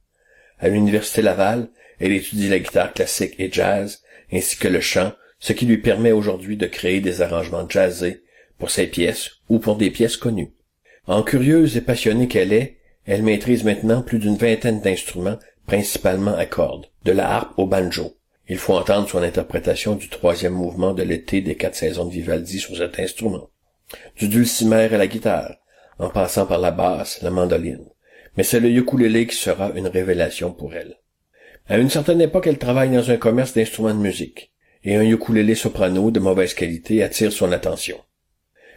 [0.58, 1.68] À l'Université Laval,
[2.00, 4.00] elle étudie la guitare classique et jazz,
[4.32, 8.22] ainsi que le chant, ce qui lui permet aujourd'hui de créer des arrangements jazzés
[8.58, 10.54] pour ses pièces ou pour des pièces connues.
[11.06, 16.46] En curieuse et passionnée qu'elle est, elle maîtrise maintenant plus d'une vingtaine d'instruments, principalement à
[16.46, 18.16] cordes, de la harpe au banjo.
[18.48, 22.60] Il faut entendre son interprétation du troisième mouvement de l'été des quatre saisons de Vivaldi
[22.60, 23.51] sur cet instrument.
[24.16, 25.56] Du dulcimer à la guitare,
[25.98, 27.88] en passant par la basse, la mandoline.
[28.36, 30.96] Mais c'est le ukulélé qui sera une révélation pour elle.
[31.68, 34.52] À une certaine époque, elle travaille dans un commerce d'instruments de musique,
[34.84, 37.98] et un ukulélé soprano de mauvaise qualité attire son attention.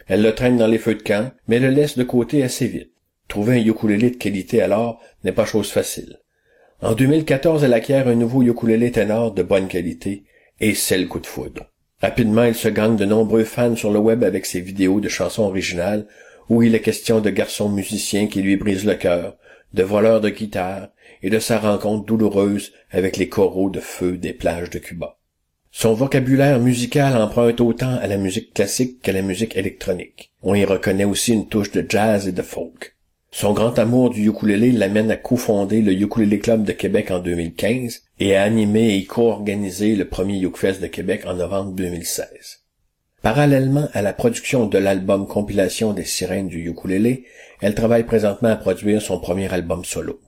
[0.06, 2.92] Elle le traîne dans les feux de camp, mais le laisse de côté assez vite.
[3.28, 6.20] Trouver un ukulélé de qualité alors n'est pas chose facile.
[6.80, 10.24] En 2014, elle acquiert un nouveau ukulélé ténor de bonne qualité,
[10.60, 11.72] et c'est le coup de foudre.
[12.06, 15.42] Rapidement, elle se gagne de nombreux fans sur le web avec ses vidéos de chansons
[15.42, 16.06] originales,
[16.48, 19.36] où il est question de garçons musiciens qui lui brisent le cœur,
[19.74, 20.90] de voleurs de guitare,
[21.24, 25.18] et de sa rencontre douloureuse avec les coraux de feu des plages de Cuba.
[25.72, 30.30] Son vocabulaire musical emprunte autant à la musique classique qu'à la musique électronique.
[30.42, 32.94] On y reconnaît aussi une touche de jazz et de folk.
[33.32, 38.04] Son grand amour du ukulélé l'amène à cofonder le Ukulélé Club de Québec en 2015
[38.18, 42.62] et à animer et co-organiser le premier Ukfest de Québec en novembre 2016.
[43.22, 47.26] Parallèlement à la production de l'album compilation des sirènes du ukulélé,
[47.60, 50.20] elle travaille présentement à produire son premier album solo.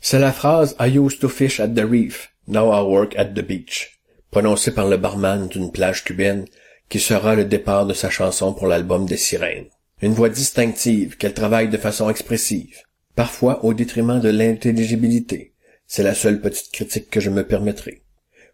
[0.00, 3.44] C'est la phrase I used to fish at the reef, now I work at the
[3.44, 6.44] beach, prononcée par le barman d'une plage cubaine,
[6.88, 9.66] qui sera le départ de sa chanson pour l'album des sirènes.
[10.02, 12.82] Une voix distinctive qu'elle travaille de façon expressive,
[13.16, 15.53] parfois au détriment de l'intelligibilité.
[15.86, 18.02] C'est la seule petite critique que je me permettrai.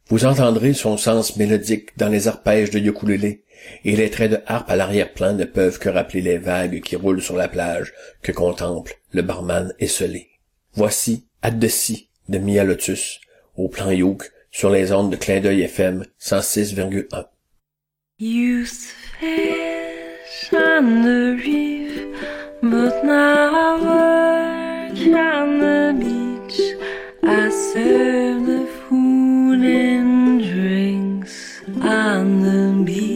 [0.08, 3.44] Vous entendrez son sens mélodique dans les arpèges de ukulélé,
[3.84, 7.22] et les traits de harpe à l'arrière-plan ne peuvent que rappeler les vagues qui roulent
[7.22, 10.30] sur la plage que contemple le barman esselé.
[10.74, 11.26] Voici
[11.68, 13.20] Sea de Mia Lotus,
[13.56, 17.26] au plan Youk, sur les ondes de Clin d'œil FM 106,1.
[18.18, 21.10] Youth fish on
[27.22, 33.10] I serve the food and drinks on the beach.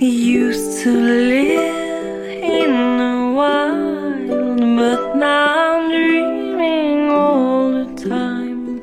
[0.00, 8.82] Used to live in the wild, but now I'm dreaming all the time.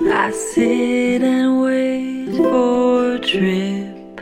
[0.00, 4.20] I sit and wait for a trip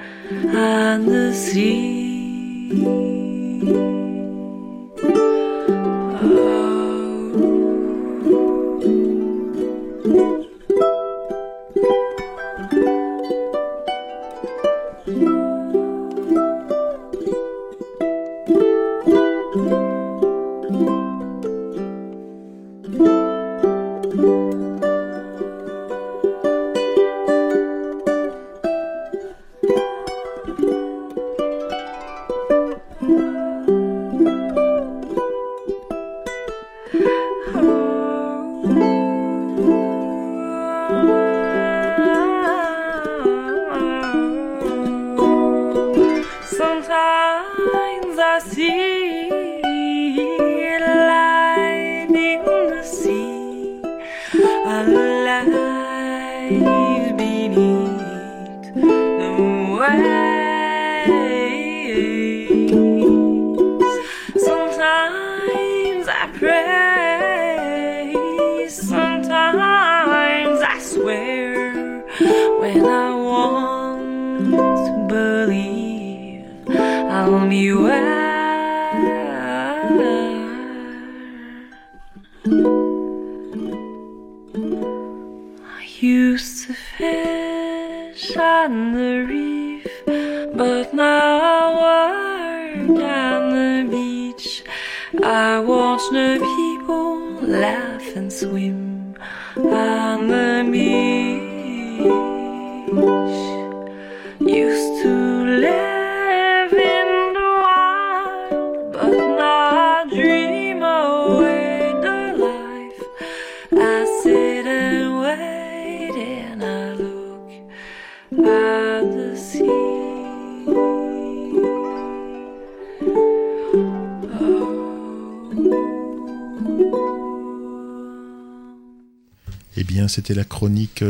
[0.54, 3.11] on the sea.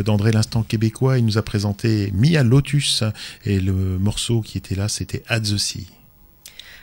[0.02, 1.18] d'André l'Instant québécois.
[1.18, 3.04] Il nous a présenté Mia Lotus
[3.44, 5.40] et le morceau qui était là, c'était At.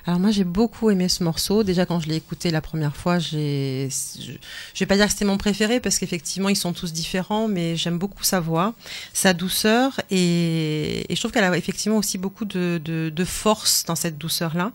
[0.06, 1.64] Alors moi j'ai beaucoup aimé ce morceau.
[1.64, 5.26] Déjà quand je l'ai écouté la première fois, j'ai, je, vais pas dire que c'était
[5.26, 8.74] mon préféré parce qu'effectivement ils sont tous différents, mais j'aime beaucoup sa voix,
[9.14, 13.96] sa douceur et, je trouve qu'elle a effectivement aussi beaucoup de, de, de force dans
[13.96, 14.72] cette douceur là,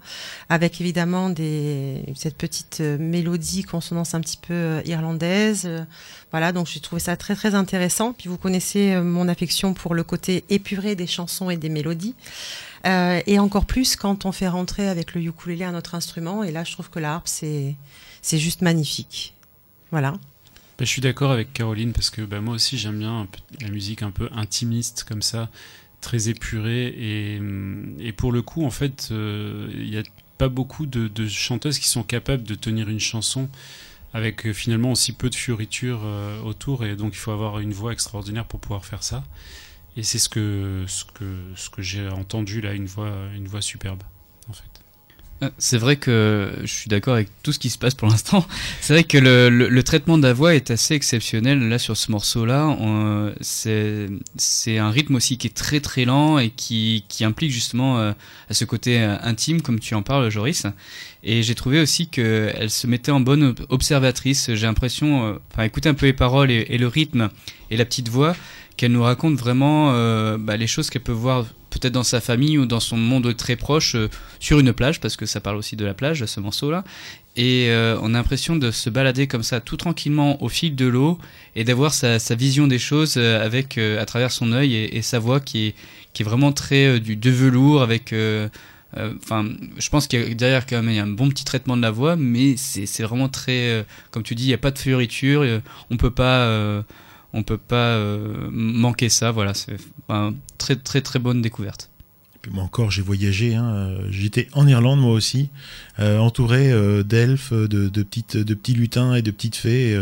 [0.48, 5.68] avec évidemment des cette petite euh, mélodie consonance un petit peu euh, irlandaise.
[6.30, 8.12] Voilà, donc j'ai trouvé ça très très intéressant.
[8.12, 12.16] Puis vous connaissez euh, mon affection pour le côté épuré des chansons et des mélodies.
[12.86, 16.42] Euh, et encore plus quand on fait rentrer avec le ukulélé un autre instrument.
[16.44, 17.76] Et là, je trouve que la c'est,
[18.22, 19.34] juste magnifique.
[19.90, 20.12] Voilà.
[20.12, 23.28] Bah, je suis d'accord avec Caroline parce que bah, moi aussi j'aime bien
[23.60, 25.48] la musique un peu intimiste comme ça,
[26.00, 26.88] très épurée
[28.00, 30.02] et, pour le coup en fait euh, il n'y a
[30.36, 33.48] pas beaucoup de, de chanteuses qui sont capables de tenir une chanson
[34.12, 37.72] avec euh, finalement aussi peu de fioritures euh, autour et donc il faut avoir une
[37.72, 39.24] voix extraordinaire pour pouvoir faire ça
[39.96, 41.24] et c'est ce que ce que
[41.56, 44.02] ce que j'ai entendu là une voix une voix superbe
[44.48, 44.62] en fait.
[45.42, 48.46] Euh, C'est vrai que je suis d'accord avec tout ce qui se passe pour l'instant.
[48.80, 51.96] C'est vrai que le, le- le traitement de la voix est assez exceptionnel là sur
[51.96, 52.76] ce morceau-là.
[54.36, 58.12] C'est un rythme aussi qui est très très lent et qui, qui implique justement euh,
[58.48, 60.66] à ce côté euh, intime comme tu en parles Joris.
[61.22, 64.50] Et j'ai trouvé aussi qu'elle se mettait en bonne ob- observatrice.
[64.54, 67.30] J'ai l'impression, enfin écouter un peu les paroles et le rythme
[67.70, 68.36] et la petite voix,
[68.76, 72.58] qu'elle nous raconte vraiment euh, bah, les choses qu'elle peut voir peut-être dans sa famille
[72.58, 74.08] ou dans son monde très proche euh,
[74.40, 76.84] sur une plage, parce que ça parle aussi de la plage, ce morceau-là.
[77.36, 80.86] Et euh, on a l'impression de se balader comme ça tout tranquillement au fil de
[80.86, 81.18] l'eau
[81.56, 85.66] et d'avoir sa, vision des choses avec à travers son œil et, sa voix qui
[85.66, 85.74] est,
[86.12, 88.14] qui est vraiment très du de velours avec
[88.96, 89.46] enfin
[89.78, 91.82] je pense qu'il y a derrière quand même y a un bon petit traitement de
[91.82, 95.42] la voix mais c'est vraiment très comme tu dis il n'y a pas de fioriture
[95.42, 96.84] euh, on peut pas
[97.34, 99.76] on peut pas euh, manquer ça voilà c'est
[100.08, 101.90] une très très très bonne découverte
[102.50, 103.54] moi encore, j'ai voyagé.
[103.54, 103.64] Hein.
[103.74, 105.48] euh, J'étais en Irlande moi aussi,
[105.98, 109.98] euh, entouré d'elfes, de, petites, de petits lutins et de petites fées.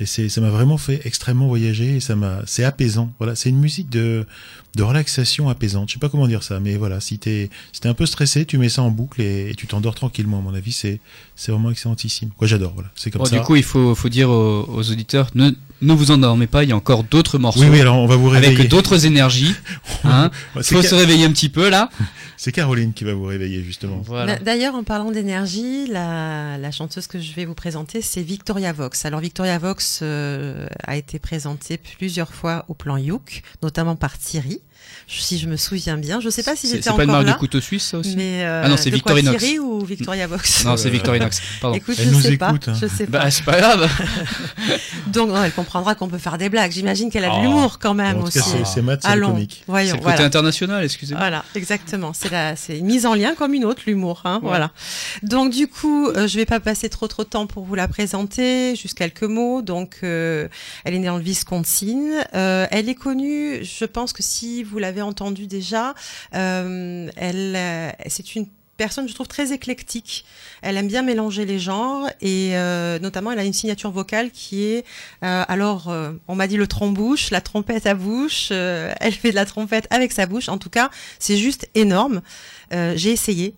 [0.00, 1.96] Et c'est, ça m'a vraiment fait extrêmement voyager.
[1.96, 3.12] Et ça m'a, c'est apaisant.
[3.18, 4.26] Voilà, c'est une musique de,
[4.76, 5.88] de relaxation apaisante.
[5.88, 8.44] Je sais pas comment dire ça, mais voilà, si t'es, si t'es un peu stressé,
[8.44, 10.38] tu mets ça en boucle et, et tu t'endors tranquillement.
[10.38, 11.00] À mon avis, c'est,
[11.36, 12.30] c'est vraiment excellentissime.
[12.36, 12.72] Quoi, j'adore.
[12.74, 13.36] Voilà, c'est comme Bon, ça.
[13.38, 16.70] du coup il faut faut dire aux, aux auditeurs ne ne vous endormez pas, il
[16.70, 17.60] y a encore d'autres morceaux.
[17.60, 18.56] Oui, oui, alors on va vous réveiller.
[18.56, 19.54] Avec d'autres énergies.
[20.04, 20.30] Hein.
[20.62, 21.88] C'est Faut se réveiller un petit peu là.
[22.36, 24.00] C'est Caroline qui va vous réveiller, justement.
[24.04, 24.36] Voilà.
[24.36, 28.72] D'a- D'ailleurs, en parlant d'énergie, la, la chanteuse que je vais vous présenter, c'est Victoria
[28.72, 29.04] Vox.
[29.04, 34.62] Alors, Victoria Vox euh, a été présentée plusieurs fois au plan Youk, notamment par Thierry,
[35.06, 36.20] si je me souviens bien.
[36.20, 37.32] Je ne sais pas si C'est j'étais c'est encore pas une marque là.
[37.32, 39.38] de couteau suisse ça aussi Mais euh, Ah non, c'est Victorinox.
[39.38, 41.40] Thierry ou Victoria Vox Non, c'est Euh, Victorinox.
[41.60, 41.76] Pardon.
[41.76, 42.70] Écoute, Elle je nous sais écoute, pas.
[42.72, 42.78] hein.
[42.80, 43.18] Je sais pas.
[43.24, 43.88] Bah, c'est pas grave.
[45.08, 46.72] Donc, non, elle comprendra qu'on peut faire des blagues.
[46.72, 47.42] J'imagine qu'elle a de Oh.
[47.42, 48.50] l'humour quand même en tout cas, aussi.
[48.50, 49.56] c'est- c'est Matt, c'est comique.
[49.60, 49.92] C'est voyons.
[49.94, 50.24] le côté Voilà.
[50.24, 51.20] international, excusez-moi.
[51.20, 52.12] Voilà, exactement.
[52.12, 54.22] C'est la, c'est une mise en lien comme une autre, l'humour.
[54.24, 54.70] Hein, Voilà.
[55.22, 57.88] Donc du coup, euh, je vais pas passer trop trop de temps pour vous la
[57.88, 58.74] présenter.
[58.76, 59.62] Juste quelques mots.
[59.62, 60.48] Donc, euh,
[60.84, 62.24] elle est née dans le Wisconsin.
[62.34, 63.64] Euh, elle est connue.
[63.64, 65.94] Je pense que si vous l'avez entendue déjà,
[66.34, 70.24] euh, elle, euh, c'est une personne, je trouve, très éclectique.
[70.62, 74.62] Elle aime bien mélanger les genres et euh, notamment, elle a une signature vocale qui
[74.64, 74.84] est,
[75.24, 78.50] euh, alors, euh, on m'a dit le trombouche, la trompette à bouche.
[78.52, 80.48] euh, elle fait de la trompette avec sa bouche.
[80.48, 82.22] En tout cas, c'est juste énorme.
[82.72, 83.54] Euh, J'ai essayé.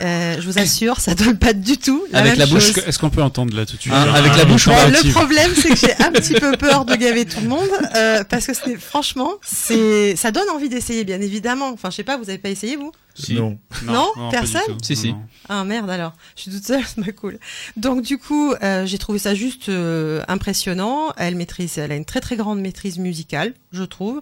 [0.00, 2.82] Euh, je vous assure, ça donne pas du tout la Avec même la bouche, chose.
[2.86, 5.02] Est-ce qu'on peut entendre là tout de suite Genre, avec la bouche, on va- Ouais,
[5.02, 8.24] le problème, c'est que j'ai un petit peu peur de gaver tout le monde euh,
[8.24, 11.70] parce que c'est franchement, c'est ça donne envie d'essayer, bien évidemment.
[11.70, 12.92] Enfin, je sais pas, vous avez pas essayé vous?
[13.18, 13.34] Si.
[13.34, 13.58] Non.
[13.84, 14.78] Non, personne.
[14.82, 15.14] Si, si.
[15.48, 17.38] Ah merde alors, je suis toute seule, c'est pas cool.
[17.76, 21.12] Donc du coup, euh, j'ai trouvé ça juste euh, impressionnant.
[21.16, 24.20] Elle maîtrise, elle a une très très grande maîtrise musicale, je trouve.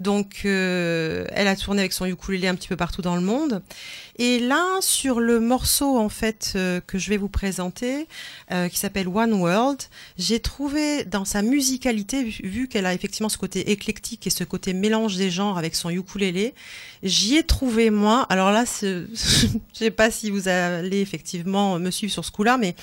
[0.00, 3.62] Donc euh, elle a tourné avec son ukulélé un petit peu partout dans le monde.
[4.16, 8.06] Et là, sur le morceau en fait euh, que je vais vous présenter,
[8.50, 9.80] euh, qui s'appelle One World,
[10.18, 14.44] j'ai trouvé dans sa musicalité, vu, vu qu'elle a effectivement ce côté éclectique et ce
[14.44, 16.54] côté mélange des genres avec son ukulélé,
[17.02, 18.26] j'y ai trouvé moi.
[18.32, 19.04] Alors là, je
[19.74, 22.74] sais pas si vous allez effectivement me suivre sur ce coup-là, mais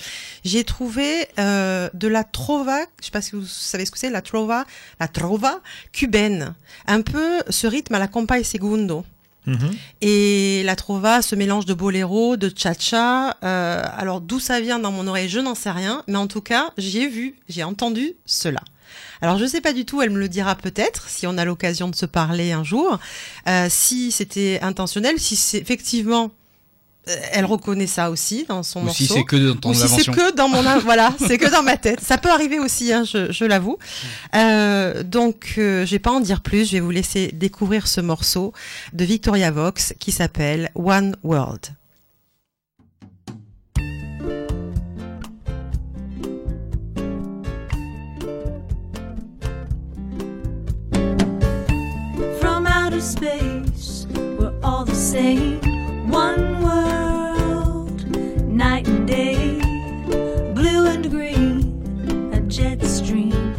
[0.46, 2.82] j'ai trouvé euh, de la trova.
[3.00, 4.66] Je sais pas si vous savez ce que c'est, la trova,
[5.00, 5.60] la trova
[5.92, 6.54] cubaine.
[6.86, 9.04] Un peu ce rythme à la compay segundo.
[9.48, 9.72] Mhm.
[10.02, 13.36] Et la trova, ce mélange de boléro, de cha-cha.
[13.44, 16.42] euh, alors d'où ça vient dans mon oreille, je n'en sais rien, mais en tout
[16.42, 18.62] cas, j'ai vu, j'ai entendu cela.
[19.22, 21.90] Alors je sais pas du tout, elle me le dira peut-être si on a l'occasion
[21.90, 23.00] de se parler un jour,
[23.48, 26.32] euh, si c'était intentionnel, si c'est effectivement
[27.10, 29.04] euh, elle reconnaît ça aussi dans son Ou morceau.
[29.04, 31.64] si c'est que dans ton Ou si c'est que dans mon voilà, c'est que dans
[31.64, 32.02] ma tête.
[32.02, 33.78] Ça peut arriver aussi, hein, je, je l'avoue.
[34.36, 36.68] Euh, donc, euh, je vais pas en dire plus.
[36.68, 38.54] Je vais vous laisser découvrir ce morceau
[38.94, 41.68] de Victoria Vox qui s'appelle One World.
[53.00, 55.62] Space, we're all the same.
[56.12, 58.06] One world,
[58.46, 59.62] night and day,
[60.54, 63.56] blue and green, a jet stream.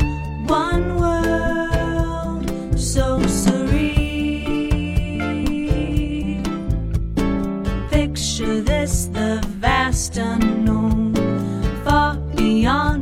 [0.46, 4.04] One world, so serene.
[7.90, 11.14] Picture this the vast unknown,
[11.82, 12.99] far beyond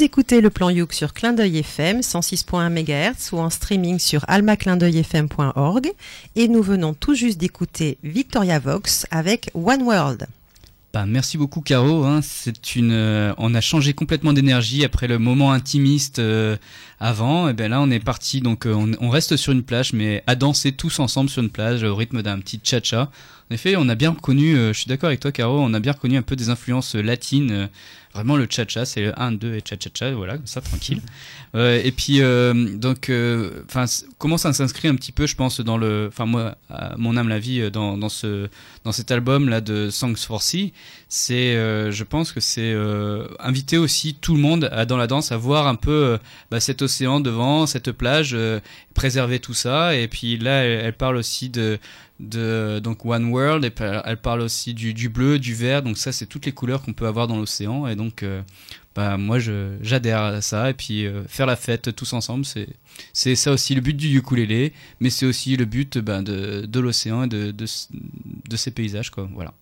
[0.00, 4.24] Vous écoutez le plan Youk sur Clin d'œil FM 106.1 MHz ou en streaming sur
[4.28, 5.92] almaclindeuilfm.org
[6.36, 10.26] et nous venons tout juste d'écouter Victoria Vox avec One World.
[10.94, 12.04] Bah, merci beaucoup Caro.
[12.04, 12.20] Hein.
[12.22, 16.56] C'est une, euh, on a changé complètement d'énergie après le moment intimiste euh,
[16.98, 17.50] avant.
[17.50, 18.40] Et ben là, on est parti.
[18.40, 21.84] Donc, euh, on, reste sur une plage, mais à danser tous ensemble sur une plage
[21.84, 23.02] au rythme d'un petit cha-cha.
[23.50, 24.54] En effet, on a bien reconnu.
[24.54, 25.60] je suis d'accord avec toi, Caro.
[25.60, 27.68] On a bien reconnu un peu des influences latines.
[28.14, 30.12] Vraiment, le cha-cha, c'est le 1, 2 et cha-cha-cha.
[30.12, 31.00] Voilà, comme ça, tranquille.
[31.54, 33.84] Euh, et puis, euh, donc, euh, enfin,
[34.18, 36.56] comment ça s'inscrit un petit peu, je pense, dans le, enfin moi,
[36.96, 38.48] mon âme la vie, euh, dans, dans ce,
[38.84, 40.72] dans cet album là de Songs for Sea,
[41.08, 42.74] c'est, euh, je pense que c'est
[43.40, 46.18] inviter aussi tout le monde à, dans la danse à voir un peu
[46.50, 48.36] bah, cet océan devant, cette plage,
[48.94, 49.96] préserver tout ça.
[49.96, 51.78] Et puis là, elle parle aussi de
[52.20, 53.72] de donc One World et
[54.04, 55.82] elle parle aussi du, du bleu, du vert.
[55.82, 57.86] Donc ça, c'est toutes les couleurs qu'on peut avoir dans l'océan.
[57.86, 58.42] Et donc, euh,
[58.94, 59.38] bah moi,
[59.80, 60.70] j'adhère à ça.
[60.70, 62.68] Et puis euh, faire la fête tous ensemble, c'est
[63.12, 66.80] c'est ça aussi le but du ukulélé, mais c'est aussi le but ben, de de
[66.80, 67.66] l'océan et de, de
[68.48, 69.28] de ces paysages quoi.
[69.34, 69.54] Voilà.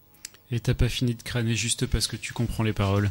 [0.50, 3.10] Et t'as pas fini de crâner juste parce que tu comprends les paroles.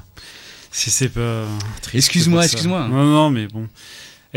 [0.71, 1.45] Si c'est pas.
[1.93, 2.87] Excuse-moi, excuse-moi.
[2.87, 3.67] Non, non, mais bon.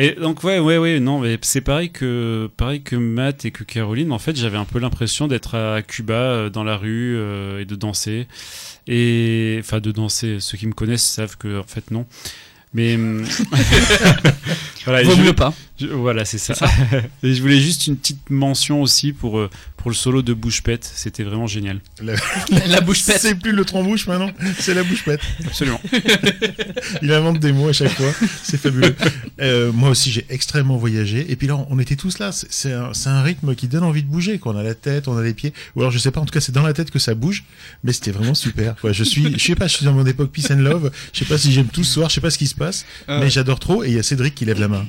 [0.03, 3.64] Et donc ouais, ouais, ouais, non, mais c'est pareil que pareil que Matt et que
[3.64, 4.12] Caroline.
[4.12, 7.64] En fait, j'avais un peu l'impression d'être à Cuba euh, dans la rue euh, et
[7.66, 8.26] de danser.
[8.86, 10.38] Et enfin de danser.
[10.40, 12.07] Ceux qui me connaissent savent que en fait non.
[12.72, 13.24] Mais hum,
[14.84, 15.53] voilà, Vaut je- mieux pas.
[15.78, 16.55] je- voilà, c'est ça.
[16.55, 16.70] C'est ça.
[17.22, 19.51] et je voulais juste une petite mention aussi pour euh,
[19.81, 20.91] pour le solo de Bouche Pète.
[20.95, 21.81] C'était vraiment génial.
[22.03, 22.14] La,
[22.66, 23.18] La bouche pète.
[23.20, 25.20] C'est plus le tronc-bouche maintenant, c'est la bouche pète.
[25.47, 25.81] Absolument.
[27.03, 28.12] Il invente des mots à chaque fois,
[28.43, 28.95] c'est fabuleux.
[29.41, 31.31] Euh, moi aussi, j'ai extrêmement voyagé.
[31.31, 32.31] Et puis là, on était tous là.
[32.33, 34.39] C'est- un, rythme qui donne envie de bouger.
[34.39, 34.53] Quoi.
[34.53, 35.53] On a la tête, on a les pieds.
[35.74, 37.45] Ou alors, je sais pas, en tout cas, c'est dans la tête que ça bouge.
[37.83, 38.76] Mais c'était vraiment super.
[38.85, 40.91] Je suis, je sais pas, je suis dans mon époque peace and love.
[41.12, 42.85] Je sais pas si j'aime tout ce soir, je sais pas ce qui se passe.
[43.09, 43.20] Euh.
[43.20, 43.83] Mais j'adore trop.
[43.83, 44.87] Et il y a Cédric qui lève la main.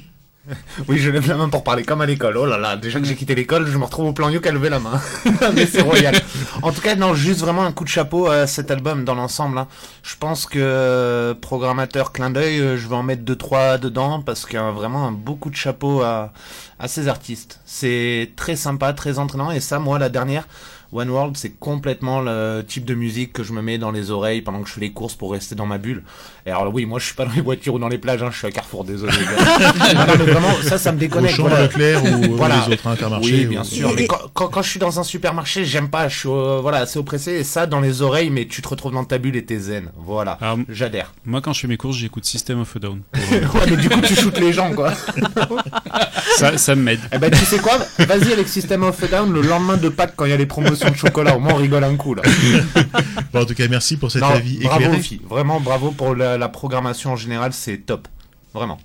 [0.88, 2.38] Oui, je lève la main pour parler comme à l'école.
[2.38, 4.52] Oh là là, déjà que j'ai quitté l'école, je me retrouve au plan Youk à
[4.52, 5.00] lever la main.
[5.56, 6.16] Mais c'est royal.
[6.62, 9.58] En tout cas, non, juste vraiment un coup de chapeau à cet album dans l'ensemble.
[9.58, 9.68] hein.
[10.04, 14.22] Je pense que euh, programmateur clin d'œil, euh, je vais en mettre deux trois dedans
[14.22, 16.32] parce qu'il y a vraiment un beau coup de chapeau à
[16.80, 17.60] à ces artistes.
[17.66, 20.48] C'est très sympa, très entraînant et ça, moi, la dernière.
[20.94, 24.42] One World, c'est complètement le type de musique que je me mets dans les oreilles
[24.42, 26.04] pendant que je fais les courses pour rester dans ma bulle.
[26.46, 28.30] Et alors oui, moi je suis pas dans les voitures ou dans les plages, hein,
[28.32, 29.14] je suis à Carrefour, désolé.
[29.96, 31.36] non, non, mais vraiment, ça, ça me Au déconnecte.
[31.36, 31.62] champ voilà.
[31.64, 32.64] Leclerc ou Voilà.
[32.68, 33.32] les autres intermarchés.
[33.32, 33.94] Oui, bien ou- sûr.
[33.96, 36.08] Mais quand, quand, quand je suis dans un supermarché, j'aime pas.
[36.10, 37.32] Je suis euh, voilà assez oppressé.
[37.34, 39.92] Et ça, dans les oreilles, mais tu te retrouves dans ta bulle et t'es zen.
[39.98, 40.38] Voilà.
[40.68, 41.14] J'adhère.
[41.26, 43.02] moi, quand je fais mes courses, j'écoute System of a Down.
[43.12, 44.92] Pour, euh, ouais, mais du coup, tu shootes les gens, quoi.
[46.38, 47.00] ça, ça m'aide.
[47.14, 47.78] Eh ben, tu sais quoi?
[48.00, 50.46] Vas-y avec System of a Down le lendemain de Pâques quand il y a les
[50.46, 51.36] promotions de chocolat.
[51.36, 52.24] Au moins, on rigole un coup là.
[53.34, 55.20] Bon, en tout cas, merci pour cet Non, avis bravo éclairé.
[55.30, 57.54] Vraiment bravo pour la, la programmation en général.
[57.54, 58.08] C'est top.
[58.54, 58.78] Vraiment.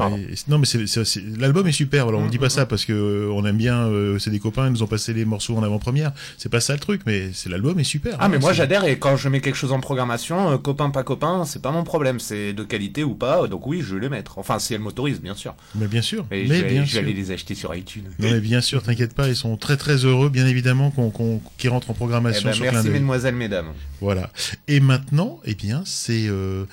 [0.00, 2.08] Et- non, mais c'est, c'est- c'est- l'album est super.
[2.08, 3.86] Alors, on dit pas ça parce que euh, on aime bien.
[3.86, 6.12] euh, c'est des copains, ils nous ont passé les morceaux en avant-première.
[6.38, 8.16] C'est pas ça le truc, mais c'est l'album est super.
[8.18, 10.90] Ah hein, mais moi j'adhère et quand je mets quelque chose en programmation, euh, copain
[10.90, 14.00] pas copain, c'est pas mon problème, c'est de qualité ou pas, donc oui je vais
[14.00, 14.38] les mettre.
[14.38, 15.54] Enfin si elle m'autorise bien sûr.
[15.74, 16.26] Mais bien sûr.
[16.30, 18.04] Et mais je, vais, bien je vais aller les acheter sur iTunes.
[18.18, 21.40] Non, mais bien sûr, t'inquiète pas, ils sont très très heureux, bien évidemment, qu'on, qu'on,
[21.58, 23.68] qu'ils rentrent en Eh programmation ben, sur merci mesdemoiselles, mesdames.
[24.00, 24.30] Voilà.
[24.68, 26.64] Et maintenant, eh bien, c'est euh,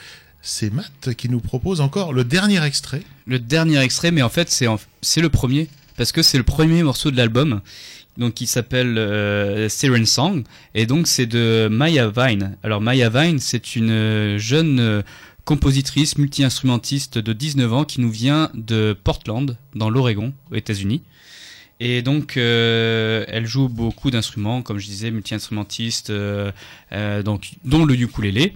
[0.41, 3.03] c'est Matt qui nous propose encore le dernier extrait.
[3.25, 4.67] Le dernier extrait, mais en fait c'est
[5.01, 5.67] c'est le premier
[5.97, 7.61] parce que c'est le premier morceau de l'album.
[8.17, 10.43] Donc qui s'appelle euh, Siren Song
[10.75, 12.57] et donc c'est de Maya Vine.
[12.63, 15.01] Alors Maya Vine, c'est une euh, jeune euh,
[15.45, 21.01] compositrice multi-instrumentiste de 19 ans qui nous vient de Portland dans l'Oregon aux États-Unis.
[21.81, 28.53] Et donc, euh, elle joue beaucoup d'instruments, comme je disais, multi-instrumentiste, donc dont le ukulélé.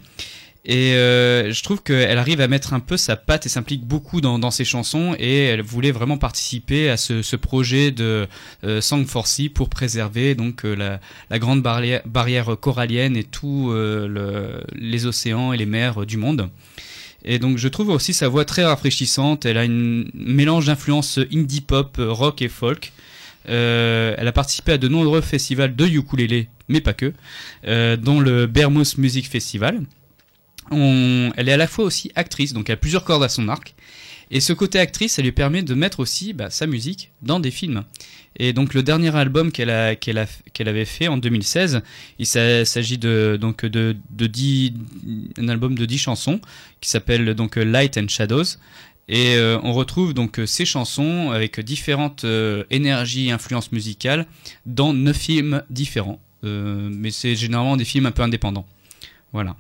[0.66, 4.22] Et euh, je trouve qu'elle arrive à mettre un peu sa patte et s'implique beaucoup
[4.22, 5.14] dans, dans ses chansons.
[5.20, 8.28] Et elle voulait vraiment participer à ce, ce projet de
[8.64, 13.26] euh, Song for Sea pour préserver donc euh, la, la grande barrière, barrière corallienne et
[13.26, 16.50] tous euh, le, les océans et les mers euh, du monde.
[17.26, 19.46] Et donc je trouve aussi sa voix très rafraîchissante.
[19.46, 22.94] Elle a une mélange d'influences indie pop, rock et folk.
[23.50, 27.12] Euh, elle a participé à de nombreux festivals de ukulélé, mais pas que,
[27.68, 29.82] euh, dont le Bermouth Music Festival.
[30.72, 33.76] Elle est à la fois aussi actrice, donc elle a plusieurs cordes à son arc.
[34.32, 37.52] Et ce côté actrice, ça lui permet de mettre aussi bah, sa musique dans des
[37.52, 37.84] films.
[38.40, 41.82] Et donc le dernier album qu'elle avait fait en 2016,
[42.18, 44.74] il s'a- s'agit de donc de, de 10,
[45.38, 46.40] un album de 10 chansons
[46.82, 48.58] qui s'appelle donc Light and Shadows.
[49.10, 54.26] Et euh, on retrouve donc ces chansons avec différentes euh, énergies et influences musicales
[54.66, 56.20] dans neuf films différents.
[56.44, 58.66] Euh, mais c'est généralement des films un peu indépendants.
[59.32, 59.56] Voilà.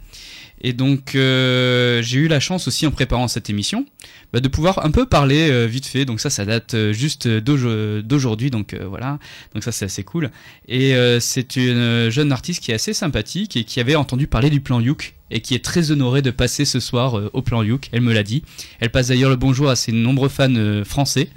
[0.65, 3.85] Et donc euh, j'ai eu la chance aussi en préparant cette émission
[4.31, 6.05] bah, de pouvoir un peu parler euh, vite fait.
[6.05, 8.49] Donc ça, ça date euh, juste d'aujo- d'aujourd'hui.
[8.49, 9.19] Donc euh, voilà.
[9.53, 10.31] Donc ça, c'est assez cool.
[10.69, 14.27] Et euh, c'est une euh, jeune artiste qui est assez sympathique et qui avait entendu
[14.27, 17.61] parler du plan Youk et qui est très honorée de passer ce soir au plan
[17.61, 17.89] Youk.
[17.91, 18.43] Elle me l'a dit.
[18.79, 21.27] Elle passe d'ailleurs le bonjour à ses nombreux fans français.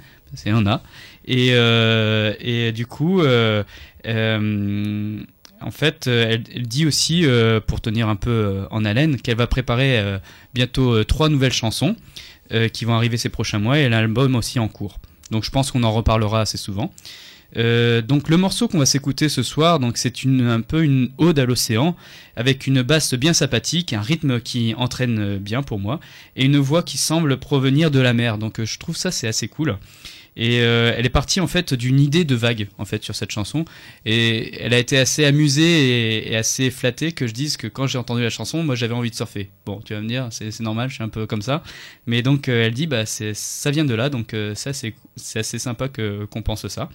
[0.45, 0.83] Y en a.
[1.25, 3.23] Et, et du coup,
[5.61, 9.37] en fait, euh, elle, dit aussi, euh, pour tenir un peu euh, en haleine, qu'elle
[9.37, 10.01] va préparer
[10.53, 11.95] bientôt trois nouvelles chansons
[12.71, 14.99] qui vont arriver ces prochains mois et l'album aussi en cours.
[15.31, 16.93] Donc je pense qu'on en reparlera assez souvent.
[17.55, 21.95] Donc le morceau qu'on va s'écouter ce soir, c'est un peu une ode à l'océan
[22.35, 25.99] avec une basse bien sympathique, un rythme qui entraîne bien pour moi
[26.35, 28.37] et une voix qui semble provenir de la mer.
[28.37, 29.77] Donc je trouve ça c'est assez cool.
[30.39, 33.31] Et euh, elle est partie en fait d'une idée de vague en fait sur cette
[33.31, 33.65] chanson
[34.05, 37.97] et elle a été assez amusée et, assez flattée que je dise que quand j'ai
[37.97, 39.49] entendu la chanson, moi j'avais envie de surfer.
[39.65, 41.63] Bon, tu vas me dire, c'est normal, je suis un peu comme ça.
[42.05, 44.93] Mais donc euh, elle dit bah ça vient de là, donc euh, ça c'est
[45.35, 46.89] assez sympa qu'on pense ça.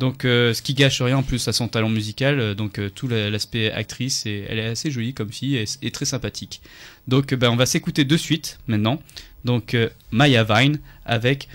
[0.00, 3.70] Donc ce qui gâche rien en plus à son talent musical, donc tout la- l'aspect
[3.70, 6.62] actrice elle est assez jolie comme fille et, et très sympathique.
[7.06, 9.00] Donc ben, on va s'écouter de suite maintenant.
[9.44, 9.76] Donc
[10.10, 11.46] Maya Vine avec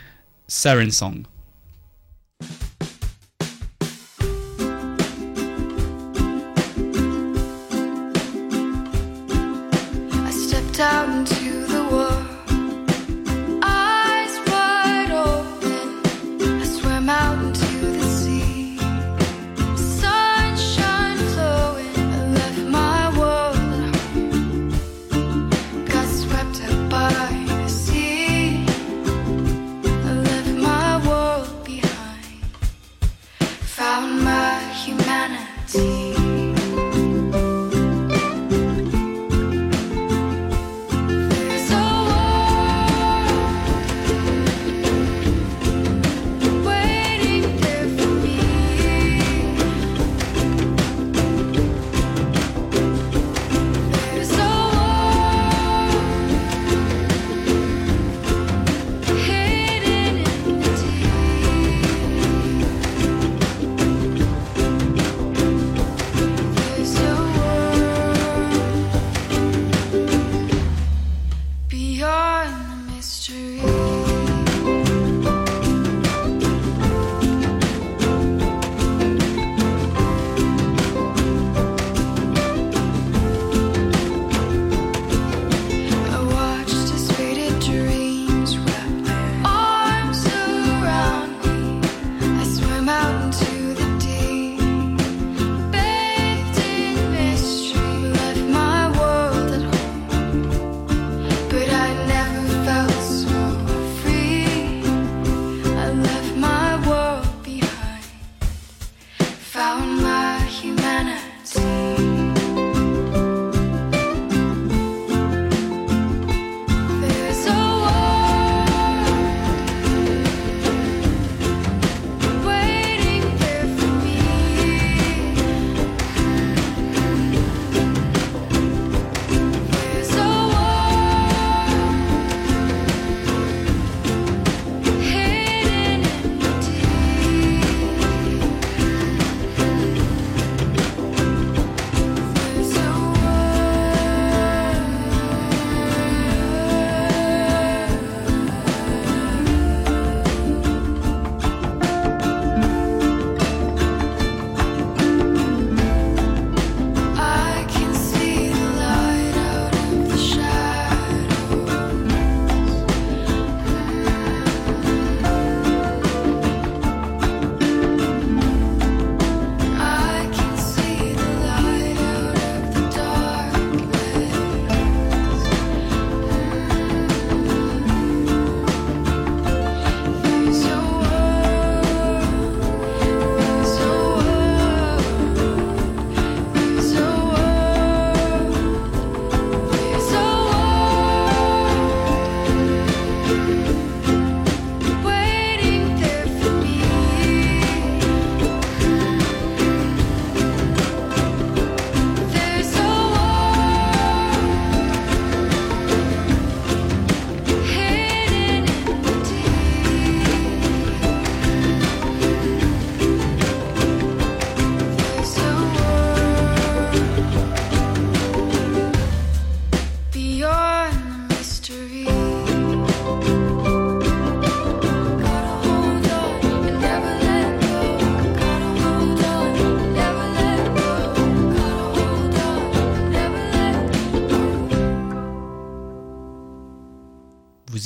[0.49, 1.25] Siren Song.
[10.09, 11.36] I stepped out into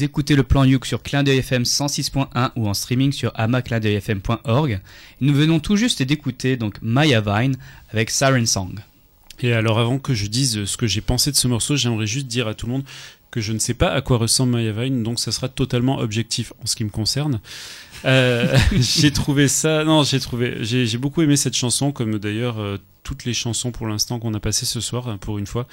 [0.02, 4.82] Vous écoutez le plan Youk sur Clin d'œil FM 106.1 ou en streaming sur amaclindeuilfm.org.
[5.20, 7.56] Nous venons tout juste d'écouter donc Maya Vine
[7.92, 8.80] avec Siren Song.
[9.42, 12.26] Et alors avant que je dise ce que j'ai pensé de ce morceau, j'aimerais juste
[12.26, 12.84] dire à tout le monde
[13.30, 16.52] que je ne sais pas à quoi ressemble Maya Vine, donc ça sera totalement objectif
[16.64, 17.40] en ce qui me concerne.
[18.04, 22.78] Euh, j'ai trouvé ça, non, j'ai trouvé, j'ai beaucoup aimé cette chanson, comme d'ailleurs euh,
[23.04, 25.68] toutes les chansons pour l'instant qu'on a passées ce soir, pour une fois.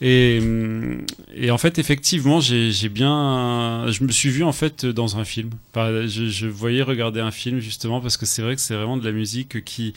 [0.00, 5.18] Et, hum, et en fait, effectivement, j'ai bien, je me suis vu en fait dans
[5.18, 5.50] un film.
[5.70, 8.96] Enfin, je, je voyais regarder un film justement parce que c'est vrai que c'est vraiment
[8.96, 9.94] de la musique qui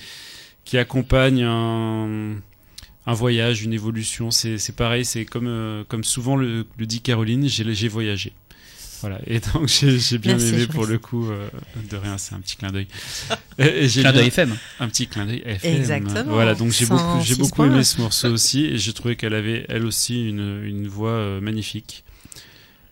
[0.65, 2.35] qui accompagne un
[3.05, 4.31] un voyage, une évolution.
[4.31, 8.33] C'est c'est pareil, c'est comme, euh, comme souvent le, le dit Caroline, j'ai j'ai voyagé.
[9.01, 11.49] Voilà, et donc j'ai j'ai bien Merci, aimé pour le coup, euh,
[11.89, 12.87] de rien, c'est un petit clin d'œil.
[13.57, 14.55] Clin bien- d'œil FM.
[14.79, 15.75] Un petit clin d'œil FM.
[15.75, 16.23] Exactement.
[16.31, 19.33] Voilà, donc j'ai beaucoup, j'ai 106 beaucoup aimé ce morceau aussi, et j'ai trouvé qu'elle
[19.33, 22.03] avait elle aussi une, une voix euh, magnifique.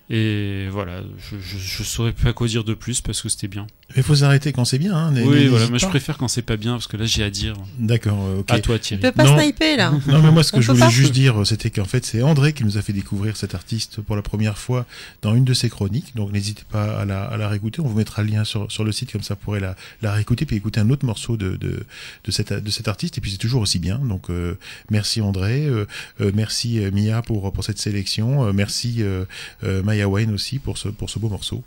[0.09, 3.67] Et voilà, je, je, je saurais pas quoi dire de plus parce que c'était bien.
[3.95, 4.95] Mais faut s'arrêter quand c'est bien.
[4.95, 7.29] Hein, Oui, voilà, moi je préfère quand c'est pas bien parce que là j'ai à
[7.31, 7.55] dire.
[7.79, 8.51] D'accord, euh, ok.
[8.51, 9.01] À toi Thierry.
[9.01, 9.37] Il peut pas Non.
[9.39, 9.91] sniper, là.
[10.07, 10.89] Non, mais moi, ce que On je voulais pas.
[10.89, 14.15] juste dire, c'était qu'en fait, c'est André qui nous a fait découvrir cet artiste pour
[14.15, 14.85] la première fois
[15.23, 16.15] dans une de ses chroniques.
[16.15, 17.81] Donc, n'hésitez pas à la, à la réécouter.
[17.81, 20.13] On vous mettra le lien sur, sur le site, comme ça, vous pourrez la, la
[20.13, 21.83] réécouter puis écouter un autre morceau de, de,
[22.25, 23.17] de, cet, de cet artiste.
[23.17, 23.97] Et puis, c'est toujours aussi bien.
[23.97, 24.53] Donc, euh,
[24.91, 25.65] merci André.
[25.65, 25.85] euh,
[26.21, 28.45] euh, merci euh, Mia pour, pour cette sélection.
[28.47, 29.03] euh, merci
[29.63, 31.63] Maya Wayne aussi pour ce, pour ce beau morceau.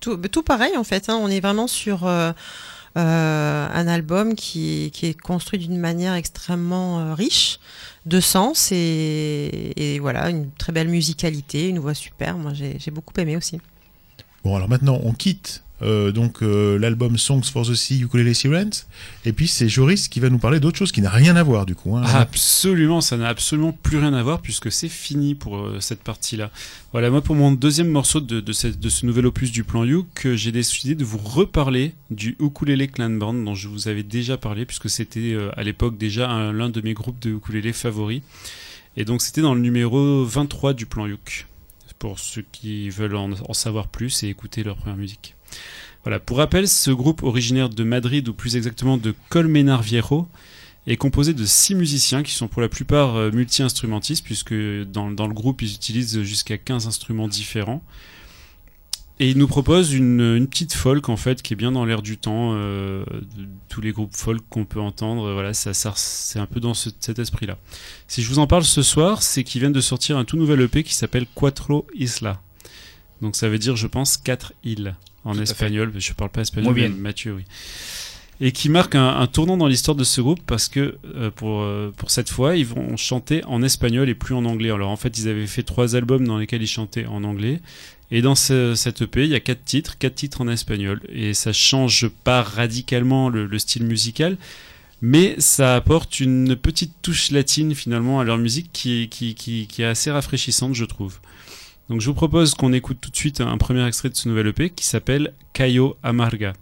[0.00, 1.08] Tout, bah, tout pareil en fait.
[1.08, 1.18] hein.
[1.20, 2.32] On est vraiment sur euh,
[2.96, 7.60] euh, un album qui, qui est construit d'une manière extrêmement euh, riche
[8.06, 12.36] de sens et, voilà une très belle musicalité, une voix super.
[12.36, 13.60] Moi j'ai beaucoup aimé aussi.
[14.42, 18.86] Bon, alors maintenant, on quitte euh, donc euh, l'album Songs for the Sea, Ukulele Sirens.
[19.24, 21.66] Et puis, c'est Joris qui va nous parler d'autre chose qui n'a rien à voir,
[21.66, 21.96] du coup.
[21.96, 22.02] Hein.
[22.04, 26.50] Absolument, ça n'a absolument plus rien à voir puisque c'est fini pour euh, cette partie-là.
[26.92, 30.94] Voilà, moi pour mon deuxième morceau de, ce nouvel opus du plan You, j'ai décidé
[30.94, 35.36] de vous reparler du Ukulele Clan Band dont je vous avais déjà parlé puisque c'était
[35.56, 38.22] à l'époque déjà un- l'un de mes groupes de ukulélé favoris.
[38.96, 41.46] Et donc c'était dans le numéro 23 du plan Youk,
[42.00, 45.36] pour ceux qui veulent en, en savoir plus et écouter leur première musique.
[46.04, 50.26] Voilà, pour rappel, ce groupe originaire de Madrid, ou plus exactement de Colmenar Viejo,
[50.86, 55.34] est composé de six musiciens qui sont pour la plupart euh, multi-instrumentistes, puisque dans, le
[55.34, 57.82] groupe ils utilisent jusqu'à 15 instruments différents.
[59.22, 62.16] Et ils nous proposent une, petite folk en fait qui est bien dans l'air du
[62.16, 63.04] temps, euh,
[63.68, 65.34] tous les groupes folk qu'on peut entendre.
[65.34, 67.58] Voilà, c'est un peu dans ce- cet esprit-là.
[68.08, 70.62] Si je vous en parle ce soir, c'est qu'ils viennent de sortir un tout nouvel
[70.62, 72.40] EP qui s'appelle Cuatro Isla.
[73.20, 74.94] Donc ça veut dire, je pense, quatre îles
[75.24, 75.92] en Tout espagnol.
[75.98, 76.88] Je parle pas espagnol, mais.
[76.88, 77.44] Mathieu, oui
[78.40, 81.60] et qui marque un, un tournant dans l'histoire de ce groupe parce que euh, pour,
[81.60, 84.70] euh, pour cette fois, ils vont chanter en espagnol et plus en anglais.
[84.70, 87.60] Alors en fait, ils avaient fait trois albums dans lesquels ils chantaient en anglais.
[88.10, 91.00] Et dans ce, cette EP, il y a quatre titres, quatre titres en espagnol.
[91.10, 94.38] Et ça change pas radicalement le, le style musical,
[95.02, 99.82] mais ça apporte une petite touche latine finalement à leur musique qui, qui, qui, qui
[99.82, 101.20] est assez rafraîchissante, je trouve.
[101.90, 104.46] Donc je vous propose qu'on écoute tout de suite un premier extrait de ce nouvel
[104.46, 106.52] EP qui s'appelle Cayo Amarga.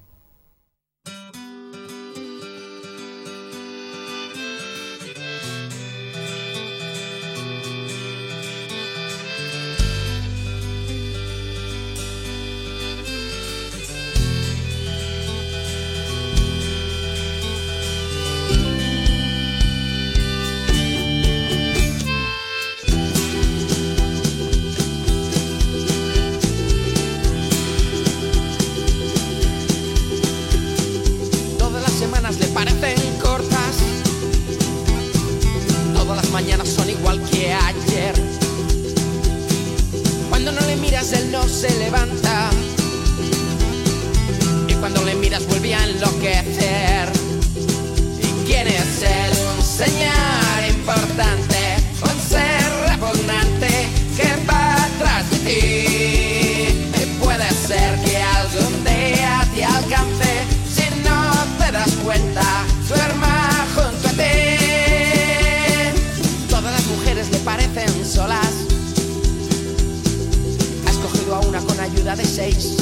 [72.17, 72.77] De seis.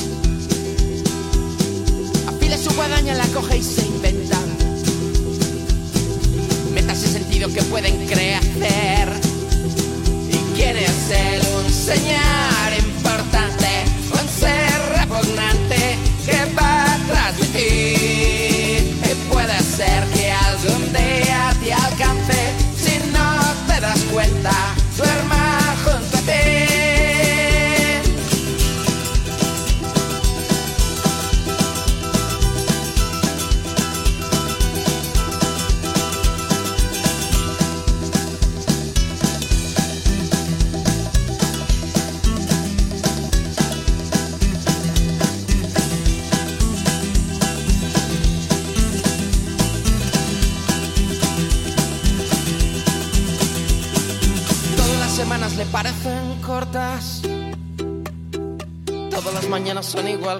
[2.28, 4.38] Afila su guadaña, la coge y se inventa.
[6.72, 9.08] Metas ese sentido que pueden crecer.
[10.30, 10.90] ¿Y quién es?
[11.56, 11.72] Un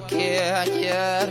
[0.06, 1.28] que ayer.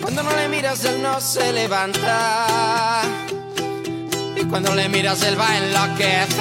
[0.00, 3.02] Cuando no le miras, él no se levanta.
[4.36, 6.36] Y cuando le miras, él va a enloquecer.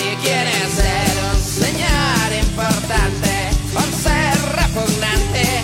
[0.00, 5.62] Y quiere ser un señor importante, un ser repugnante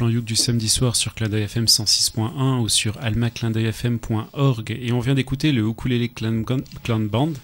[0.00, 5.12] plan Youk du samedi soir sur Clin FM 106.1 ou sur almaclindeuilfm.org et on vient
[5.12, 6.42] d'écouter le Ukulele Clan,
[6.82, 7.34] Clan Band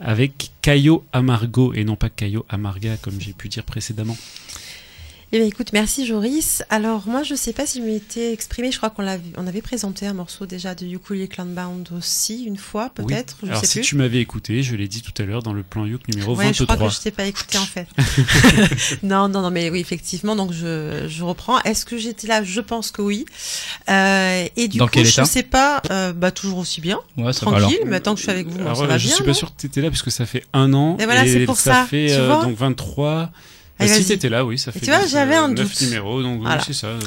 [0.00, 4.16] avec Caio Amargo et non pas Caio Amarga comme j'ai pu dire précédemment.
[5.32, 6.62] Eh bien, écoute, merci Joris.
[6.70, 8.70] Alors, moi, je sais pas si je m'étais exprimé.
[8.70, 9.04] Je crois qu'on
[9.36, 13.06] on avait présenté un morceau déjà de Ukulele Clanbound aussi, une fois, Oui.
[13.06, 13.38] peut-être.
[13.42, 13.86] Je Alors sais si plus.
[13.88, 16.44] tu m'avais écouté, je l'ai dit tout à l'heure dans le plan Youk numéro Ouais,
[16.46, 16.52] 23.
[16.52, 17.88] je crois que je t'ai pas écouté en fait.
[19.02, 20.36] non, non, non, mais oui, effectivement.
[20.36, 21.60] Donc je, je reprends.
[21.62, 22.44] Est-ce que j'étais là?
[22.44, 23.24] Je pense que oui.
[23.90, 25.24] Euh, et du Dans coup, quel je état?
[25.24, 25.82] sais pas.
[25.90, 27.00] euh, bah toujours aussi bien.
[27.16, 27.78] Ouais, ça va Tranquille.
[27.78, 27.88] alors.
[27.90, 29.16] Mais tant que je suis avec vous, bon, Alors, ça euh, va je bien.
[29.16, 30.96] suis pas sûr que tu étais là puisque ça fait un an.
[31.00, 32.44] Et voilà, c'est pour ça, fait euh, vois?
[32.44, 33.32] donc 23.
[33.80, 35.80] Euh, si t'étais là, oui, ça Et fait tu vois, j'avais euh, un doute.
[35.82, 36.86] numéros, donc oui, c'est ça.
[36.88, 37.00] euh,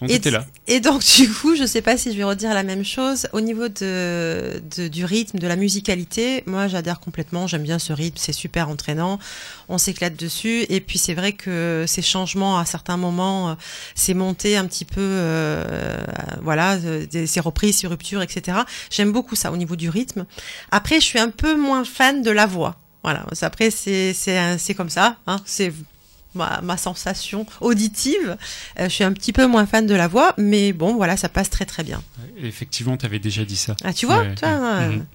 [0.00, 0.46] Donc Et, là.
[0.66, 3.40] et donc du coup, je sais pas si je vais redire la même chose au
[3.40, 6.42] niveau de, de- du rythme, de la musicalité.
[6.46, 7.46] Moi, j'adhère complètement.
[7.46, 9.18] J'aime bien ce rythme, c'est super entraînant.
[9.68, 10.64] On s'éclate dessus.
[10.70, 13.54] Et puis c'est vrai que ces changements à certains moments, euh,
[13.94, 15.98] c'est monté un petit peu, euh,
[16.42, 16.78] voilà,
[17.26, 18.58] ces reprises, ces ruptures, etc.
[18.90, 20.24] J'aime beaucoup ça au niveau du rythme.
[20.70, 22.76] Après, je suis un peu moins fan de la voix.
[23.02, 23.24] Voilà.
[23.42, 25.16] Après, c'est c'est comme ça.
[25.26, 25.40] Hein.
[25.44, 25.72] C'est
[26.36, 28.36] ma, ma sensation auditive.
[28.78, 31.28] Euh, je suis un petit peu moins fan de la voix, mais bon, voilà, ça
[31.28, 32.02] passe très très bien.
[32.42, 33.74] Effectivement, t'avais déjà dit ça.
[33.84, 34.50] Ah, tu vois, Ouais, tu ouais.
[34.52, 34.88] ouais.
[34.88, 35.06] Mhm.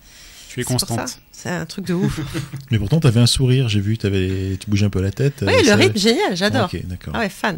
[0.49, 1.07] Tu es constante.
[1.07, 1.15] ça.
[1.31, 2.19] C'est un truc de ouf.
[2.71, 5.43] Mais pourtant, t'avais un sourire, j'ai vu, t'avais, tu bougeais un peu la tête.
[5.47, 6.65] oui, euh, le ça- rythme, génial, j'adore.
[6.73, 7.13] Ok, d'accord.
[7.15, 7.57] Ah ouais, fan.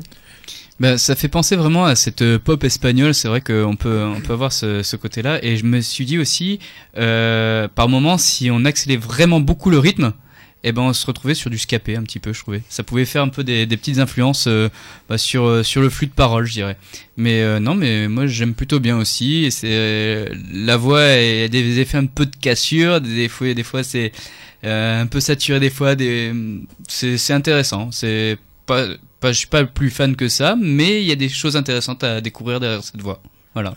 [0.79, 3.13] Bah, ça fait penser vraiment à cette euh, pop espagnole.
[3.13, 5.43] C'est vrai qu'on peut, on peut avoir ce, ce côté-là.
[5.43, 6.59] Et je me suis dit aussi,
[6.97, 10.13] euh, par moment, si on accélère vraiment beaucoup le rythme,
[10.63, 12.61] eh ben, on se retrouvait sur du scapé un petit peu, je trouvais.
[12.69, 14.69] Ça pouvait faire un peu des, des petites influences euh,
[15.09, 16.77] bah, sur, euh, sur le flux de parole, je dirais.
[17.17, 19.43] Mais euh, non, mais moi j'aime plutôt bien aussi.
[19.43, 23.01] Et c'est euh, la voix a des effets un peu de cassure.
[23.01, 24.13] Des fois, des fois c'est
[24.63, 25.59] un peu saturé.
[25.59, 26.33] Des fois, des,
[26.87, 27.91] c'est, intéressant.
[27.91, 28.87] C'est pas,
[29.19, 32.05] pas, je suis pas plus fan que ça, mais il y a des choses intéressantes
[32.05, 33.21] à découvrir derrière cette voix.
[33.53, 33.75] Voilà.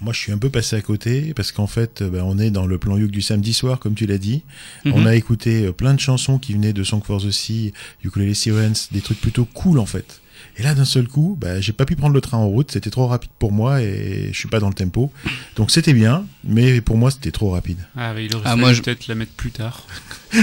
[0.00, 2.50] Moi, je suis un peu passé à côté parce qu'en fait, euh, ben, on est
[2.50, 4.42] dans le plan Youk du samedi soir, comme tu l'as dit.
[4.84, 4.92] Mhm.
[4.94, 7.72] On a écouté euh, plein de chansons qui venaient de Song for the Sea,
[8.04, 10.20] Ukulele Sirens, des trucs plutôt cool en fait.
[10.58, 12.88] Et là, d'un seul coup, bah, j'ai pas pu prendre le train en route, c'était
[12.88, 15.12] trop rapide pour moi et je suis pas dans le tempo.
[15.56, 17.76] Donc c'était bien, mais pour moi, c'était trop rapide.
[17.94, 19.84] Ah, mais il aurait Ah, fallu moi, je- peut-être la mettre plus tard.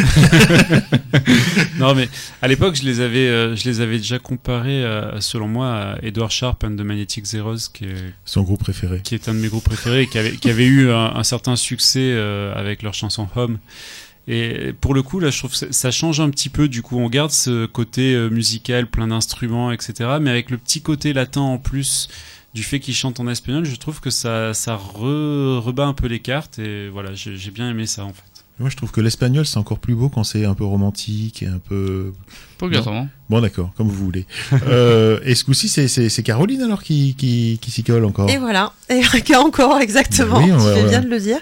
[1.77, 2.09] non, mais
[2.41, 5.97] à l'époque, je les avais, euh, je les avais déjà comparés, euh, selon moi, à
[6.03, 9.01] Edward Sharp and the Magnetic Zeros, qui est, Son groupe préféré.
[9.03, 11.23] qui est un de mes groupes préférés, et qui avait, qui avait eu un, un
[11.23, 13.57] certain succès euh, avec leur chanson Home.
[14.27, 16.67] Et pour le coup, là, je trouve ça- change un petit peu.
[16.69, 20.17] Du coup, on garde ce côté euh, musical, plein d'instruments, etc.
[20.21, 22.07] Mais avec le petit côté latin en plus
[22.53, 26.07] du fait qu'il chante en espagnol, je trouve que ça, ça re- rebat un peu
[26.07, 26.59] les cartes.
[26.59, 28.23] Et voilà, j'ai bien aimé ça en fait.
[28.59, 31.47] Moi, je trouve que l'espagnol, c'est encore plus beau quand c'est un peu romantique et
[31.47, 32.13] un peu.
[32.59, 33.07] Pas obligatoirement.
[33.29, 34.27] Bon, d'accord, comme vous voulez.
[34.67, 38.29] euh, et ce coup-ci, c'est- c'est c'est Caroline alors qui, qui, qui s'y colle encore?
[38.29, 39.01] Et voilà, et
[39.35, 40.89] encore exactement, Ben oui, on tu va- fais voilà.
[40.89, 41.39] bien de le dire.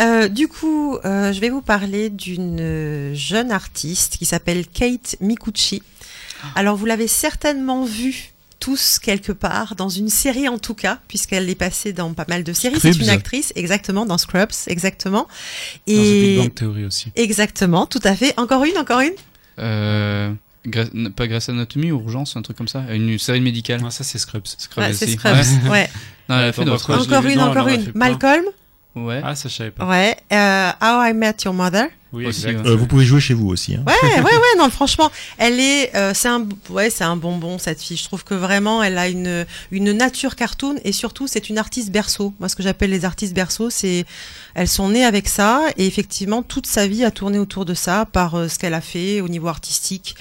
[0.00, 5.16] Euh, du coup, euh, je vais vous parler d'une euh, jeune artiste qui s'appelle Kate
[5.20, 5.82] Mikuchi.
[6.54, 11.48] Alors, vous l'avez certainement vue tous quelque part, dans une série en tout cas, puisqu'elle
[11.50, 12.80] est passée dans pas mal de séries.
[12.80, 13.02] C'est Scrubs.
[13.06, 15.28] une actrice, exactement, dans Scrubs, exactement.
[15.86, 17.12] Dans The Et Big Bang Theory aussi.
[17.16, 18.34] exactement, tout à fait.
[18.38, 19.12] Encore une, encore une?
[19.58, 20.32] Euh,
[21.14, 22.82] pas Grey's Anatomy ou Urgence, un truc comme ça?
[22.92, 23.80] Une série médicale.
[23.86, 24.46] Ah, ça, c'est Scrubs.
[24.46, 25.06] Scrubs Ouais, c'est.
[25.06, 25.88] Scrubs, ouais.
[26.28, 27.92] Non, elle a fait encore une, Non, encore une.
[27.94, 28.44] Malcolm?
[28.96, 29.20] Ouais.
[29.22, 29.86] Ah, ça, je savais pas.
[29.86, 30.16] Ouais.
[30.32, 31.88] Euh, How I Met Your Mother.
[32.12, 32.64] Oui, Aussi, exact.
[32.64, 32.70] ouais.
[32.70, 33.74] Euh, vous pouvez jouer chez vous aussi.
[33.74, 33.82] Hein.
[33.86, 37.82] Ouais, ouais, ouais, non, franchement, elle est, euh, c'est un, ouais, c'est un bonbon cette
[37.82, 37.96] fille.
[37.96, 41.90] Je trouve que vraiment, elle a une, une nature cartoon et surtout, c'est une artiste
[41.90, 42.32] berceau.
[42.38, 44.04] Moi, ce que j'appelle les artistes berceaux, c'est,
[44.54, 48.06] elles sont nées avec ça et effectivement, toute sa vie a tourné autour de ça
[48.06, 50.14] par euh, ce qu'elle a fait au niveau artistique,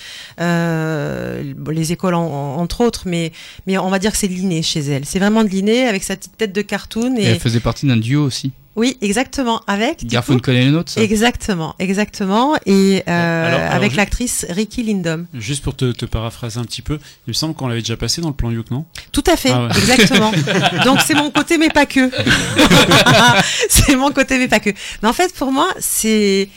[0.59, 3.31] euh, les écoles en- en- entre autres, mais,
[3.67, 5.05] mais on va dire que c'est de l'inné chez elle.
[5.05, 7.85] C'est vraiment de l'inné avec sa petite tête de cartoon Et et, elle faisait partie
[7.85, 8.51] d'un duo aussi.
[8.75, 10.05] Oui, exactement, avec.
[10.05, 10.97] Garfunkel et les nôtres.
[10.97, 15.25] Exactement, exactement, et euh, alors- alors avec je- l'actrice Ricky Lindom.
[15.33, 16.95] Juste pour te, te paraphraser un petit peu,
[17.27, 18.85] il me semble qu'on l'avait déjà passé dans le plan Youk, non?
[19.11, 19.69] Tout à fait, Ah ouais.
[19.77, 20.31] exactement.
[20.85, 22.09] Donc c'est mon côté, mais pas que.
[23.69, 24.69] c'est mon côté, mais pas que.
[25.01, 26.49] Mais en fait, pour moi, c'est,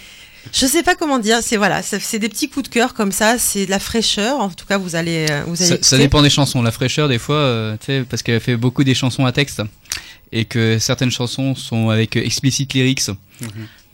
[0.52, 1.38] je sais pas comment dire.
[1.42, 3.38] C'est voilà, c'est des petits coups de cœur comme ça.
[3.38, 4.40] C'est de la fraîcheur.
[4.40, 5.78] En tout cas, vous allez, euh, vous allez.
[5.82, 6.62] Ça, dépend des chansons.
[6.62, 9.62] La fraîcheur, des fois, euh, tu sais, parce qu'elle fait beaucoup des chansons à texte.
[10.32, 13.02] Et que certaines chansons sont avec euh, explicit lyrics.
[13.06, 13.12] Te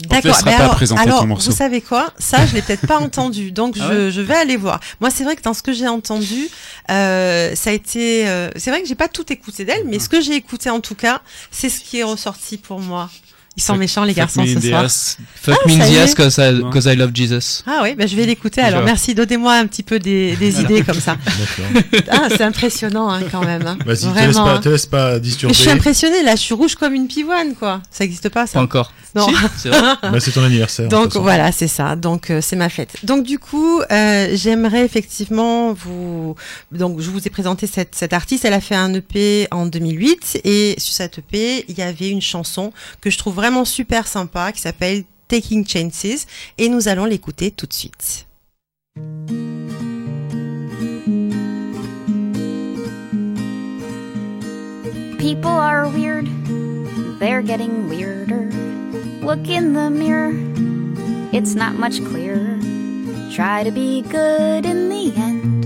[0.09, 0.37] D'accord.
[0.45, 0.77] mais alors,
[1.27, 2.13] vous savez quoi?
[2.19, 4.81] Ça, je l'ai peut-être pas entendu, donc Ah je, je vais aller voir.
[5.01, 6.49] Moi, c'est vrai que dans ce que j'ai entendu,
[6.91, 8.29] euh, ça a été.
[8.29, 10.81] euh, c'est vrai que j'ai pas tout écouté d'elle, mais ce que j'ai écouté en
[10.81, 11.21] tout cas,
[11.51, 13.09] c'est ce qui est ressorti pour moi.
[13.57, 14.85] Ils sont Fuck- méchants les fuck garçons me in ce the soir.
[14.85, 15.17] ass.
[15.41, 16.15] Fuck Ah, me in ça the y ass est.
[16.17, 17.63] cause I, cause I love Jesus.
[17.67, 18.61] Ah oui, ben je vais l'écouter.
[18.63, 21.17] Alors merci, donnez-moi un petit peu des, des idées comme ça.
[21.25, 22.05] D'accord.
[22.11, 23.65] Ah, c'est impressionnant hein, quand même.
[23.65, 23.79] hein.
[23.87, 24.59] Vas-y, te laisse pas, hein.
[24.61, 25.55] te laisse pas Mais disturber.
[25.55, 27.81] je suis impressionnée là, je suis rouge comme une pivoine quoi.
[27.93, 28.93] Ça existe pas ça Pas encore.
[29.15, 29.29] Non.
[29.29, 29.81] Si, c'est vrai.
[30.03, 30.89] Bah, c'est ton anniversaire.
[30.89, 31.97] Donc voilà, c'est ça.
[31.97, 33.05] Donc euh, c'est ma fête.
[33.05, 36.35] Donc du coup, euh, j'aimerais effectivement vous.
[36.73, 38.45] Donc je vous ai présenté cette, cette artiste.
[38.45, 42.23] Elle a fait un EP en 2008 et sur cette EP, il y avait une
[42.23, 46.27] chanson que je trouve vraiment super sympa qui s'appelle Taking Chances
[46.59, 48.27] et nous allons l'écouter tout de suite.
[55.19, 56.29] People are weird,
[57.19, 58.51] they're getting weirder.
[59.25, 60.35] Look in the mirror,
[61.33, 62.59] it's not much clearer.
[63.33, 65.65] Try to be good in the end.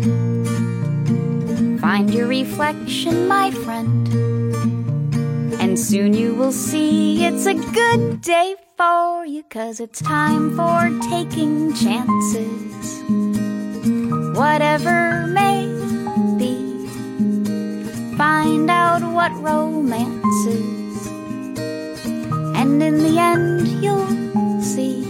[1.81, 4.07] Find your reflection, my friend.
[5.61, 10.89] And soon you will see it's a good day for you, cause it's time for
[11.11, 13.03] taking chances.
[14.39, 15.67] Whatever may
[16.39, 16.87] be,
[18.17, 20.78] find out what romance is.
[22.69, 25.03] And in the end, you'll see.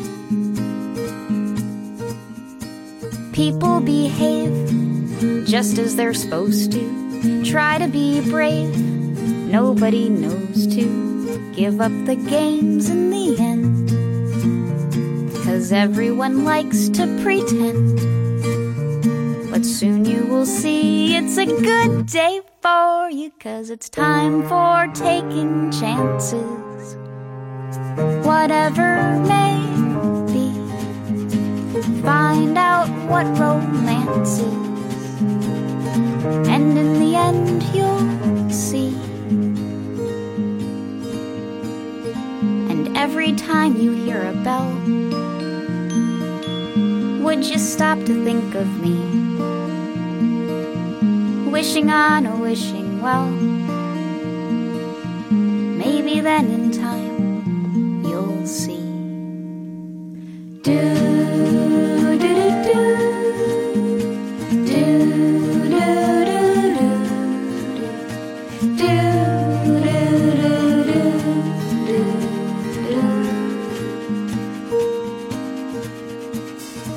[3.32, 4.54] People behave
[5.44, 7.42] just as they're supposed to.
[7.44, 11.52] Try to be brave, nobody knows to.
[11.52, 13.90] Give up the games in the end.
[15.44, 17.98] Cause everyone likes to pretend.
[19.50, 24.86] But soon you will see it's a good day for you, cause it's time for
[24.94, 26.68] taking chances.
[27.99, 29.59] Whatever may
[30.32, 30.53] be,
[32.03, 35.22] find out what romance is.
[36.46, 38.94] And in the end, you'll see.
[42.70, 44.70] And every time you hear a bell,
[47.24, 48.96] would you stop to think of me?
[51.51, 53.28] Wishing on a wishing well.
[55.32, 57.07] Maybe then in time
[58.09, 58.84] you'll see.
[60.62, 60.80] Do
[62.18, 62.34] do do
[62.66, 62.80] do.
[64.68, 64.84] Do
[65.74, 65.88] do
[66.76, 66.86] do.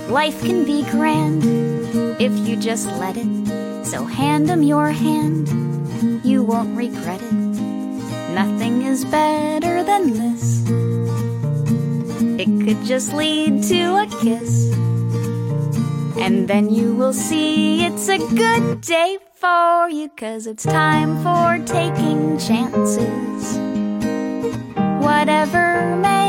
[0.09, 1.43] Life can be grand
[2.19, 3.27] if you just let it.
[3.85, 5.49] So hand 'em your hand,
[6.23, 7.50] you won't regret it.
[8.33, 10.63] Nothing is better than this.
[12.39, 14.71] It could just lead to a kiss.
[16.17, 21.57] And then you will see it's a good day for you, cause it's time for
[21.65, 23.57] taking chances.
[25.03, 26.20] Whatever may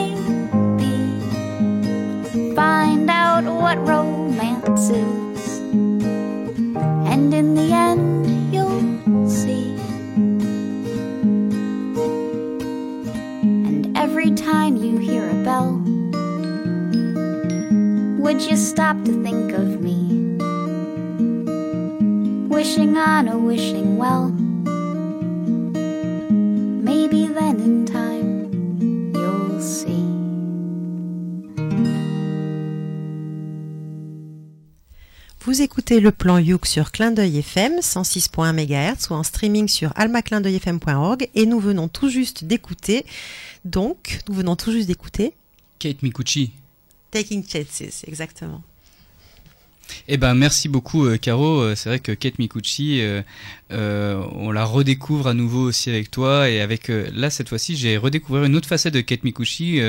[35.92, 41.28] écoutez le plan Youk sur Clin d'œil FM 106.1 MHz ou en streaming sur almaclindeuilfm.org
[41.34, 43.04] et nous venons tout juste d'écouter
[43.66, 45.34] donc nous venons tout juste d'écouter
[45.78, 46.52] Kate Mikuchi.
[47.10, 48.62] Taking Chances exactement.
[50.08, 51.60] Eh ben merci beaucoup euh, Caro.
[51.60, 53.00] Euh, C'est vrai que Kate Mikuchi,
[53.70, 57.96] euh, on la redécouvre à nouveau aussi avec toi et avec là cette fois-ci j'ai
[57.96, 59.80] redécouvert une autre facette de Kate Mikuchi,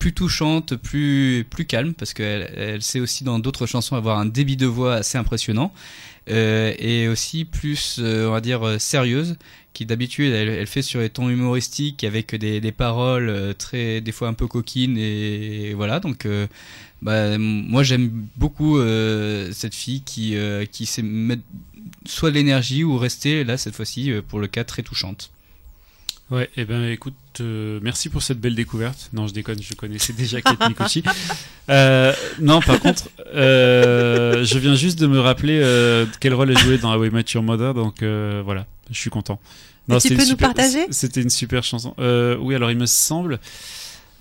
[0.00, 4.56] plus touchante, plus calme parce qu'elle elle sait aussi dans d'autres chansons avoir un débit
[4.56, 5.72] de voix assez impressionnant
[6.26, 9.36] et aussi plus on va dire sérieuse
[9.74, 14.34] qui d'habitude elle, fait sur les tons humoristiques avec des, paroles très des fois un
[14.34, 16.26] peu coquines et, voilà donc
[17.02, 21.42] bah, moi j'aime beaucoup euh, cette fille qui euh, qui sait mettre
[22.06, 25.30] soit de l'énergie ou rester là cette fois-ci euh, pour le cas très touchante.
[26.30, 29.10] Ouais, et ben écoute, euh, merci pour cette belle découverte.
[29.12, 31.02] Non, je déconne, je connaissais déjà Kate Mikuchi.
[31.68, 36.58] Euh, non, par contre, euh, je viens juste de me rappeler euh, quel rôle elle
[36.58, 39.38] jouait dans How I Met Your Mother, donc euh, voilà, je suis content.
[39.88, 40.86] Et tu peux nous super- partager?
[40.90, 41.94] C'était une super chanson.
[42.00, 43.38] Euh, oui, alors il me semble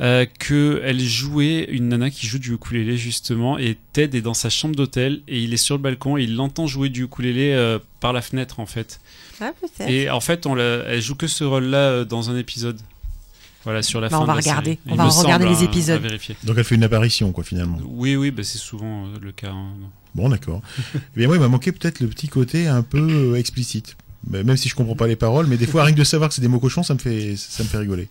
[0.02, 4.34] euh, que elle jouait une nana qui joue du ukulélé justement, et Ted est dans
[4.34, 7.52] sa chambre d'hôtel et il est sur le balcon et il l'entend jouer du ukulélé
[7.54, 9.00] euh, par la fenêtre en fait.
[9.42, 9.52] Ah.
[9.88, 12.80] Et en fait, on la- elle joue que ce rôle-là euh, dans un épisode.
[13.66, 14.72] Voilà, sur la Bah, fin on va de la regarder.
[14.72, 14.80] série.
[14.88, 16.06] On Il va regarder semble, les hein, épisodes.
[16.06, 16.46] à.
[16.46, 17.78] Donc elle fait une apparition, quoi, finalement.
[17.86, 19.52] Oui, oui, bah, c'est souvent euh, le cas.
[19.52, 19.74] hein.
[20.16, 20.62] Bon, d'accord.
[21.18, 23.98] Mais moi, il m'a manqué peut-être le petit côté un peu euh, explicite.
[24.28, 26.36] Même si je comprends pas les paroles, mais des fois, rien que de savoir que
[26.36, 28.10] c'est des mots cochons, ça me fait, ça me fait rigoler.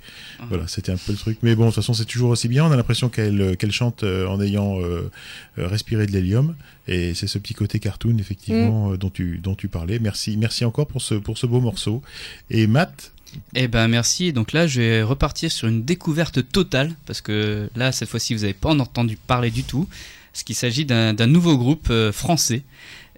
[0.49, 1.39] Voilà, c'était un peu le truc.
[1.43, 2.65] Mais bon, de toute façon, c'est toujours aussi bien.
[2.65, 5.11] On a l'impression qu'elle euh, qu'elle chante euh, en ayant euh,
[5.57, 6.55] respiré de l'hélium.
[6.87, 9.99] Et c'est ce petit côté cartoon, effectivement, euh, dont, tu, dont tu parlais.
[9.99, 12.03] Merci, merci encore pour ce, pour ce beau morceau.
[12.49, 13.13] Et Matt,
[13.55, 14.33] Eh ben merci.
[14.33, 18.41] Donc là, je vais repartir sur une découverte totale parce que là, cette fois-ci, vous
[18.41, 19.87] n'avez pas en entendu parler du tout.
[20.33, 22.63] Parce qu'il s'agit d'un d'un nouveau groupe euh, français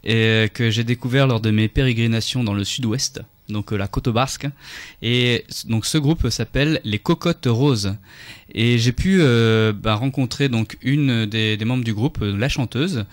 [0.05, 3.89] et, euh, que j'ai découvert lors de mes pérégrinations dans le sud-ouest, donc euh, la
[3.89, 4.47] côte basque.
[5.03, 7.97] Et donc ce groupe s'appelle les Cocottes Roses.
[8.55, 13.05] Et j'ai pu euh, bah, rencontrer donc une des, membres du groupe, la chanteuse.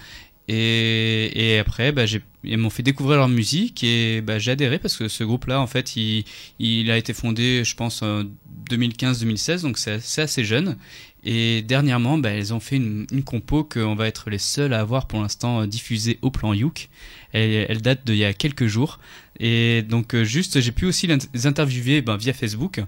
[0.50, 2.04] Et, après, bah,
[2.46, 5.68] ils m'ont fait découvrir leur musique et bah, j'ai adhéré parce que ce groupe-là, en
[5.68, 6.24] fait, il,
[6.60, 8.24] il a été fondé, je pense, en
[8.70, 10.78] 2015-2016, donc c'est assez jeune.
[11.24, 14.80] Et dernièrement, bah, ils ont fait une, une compo qu'on va être les seuls à
[14.80, 16.90] avoir pour l'instant euh, diffusée au plan Youk.
[17.34, 19.00] Elle, elle date d'il y a quelques jours.
[19.40, 22.80] Et donc, euh, juste, j'ai pu aussi les interviewer ben, via Facebook.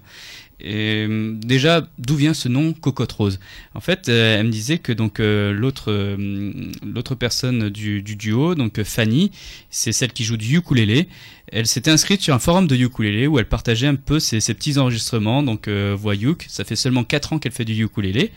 [0.62, 3.40] Et euh, déjà, d'où vient ce nom Cocotte Rose?
[3.74, 6.16] En fait, euh, elle me disait que donc euh, l'autre
[6.84, 9.30] l'autre personne du, du duo, donc Fanny,
[9.70, 11.08] c'est celle qui joue du ukulélé.
[11.52, 14.54] Elle s'était inscrite sur un forum de ukulélé où elle partageait un peu ses, ses
[14.54, 16.46] petits enregistrements, donc voix uk.
[16.48, 18.30] Ça fait seulement 4 ans qu'elle fait du ukulélé.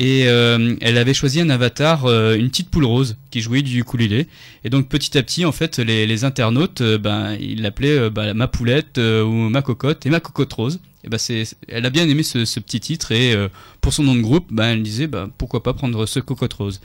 [0.00, 3.80] Et euh, elle avait choisi un avatar, euh, une petite poule rose qui jouait du
[3.80, 4.28] ukulélé.
[4.62, 8.32] Et donc petit à petit, en fait, les, les internautes, euh, ben, ils l'appelaient bah,
[8.32, 10.78] ma poulette euh, ou ma cocotte et ma cocotte rose.
[11.02, 13.34] Et ben c'est, elle a bien aimé ce, ce petit titre et
[13.80, 16.80] pour son nom de groupe, ben, elle disait ben, pourquoi pas prendre ce cocotte rose.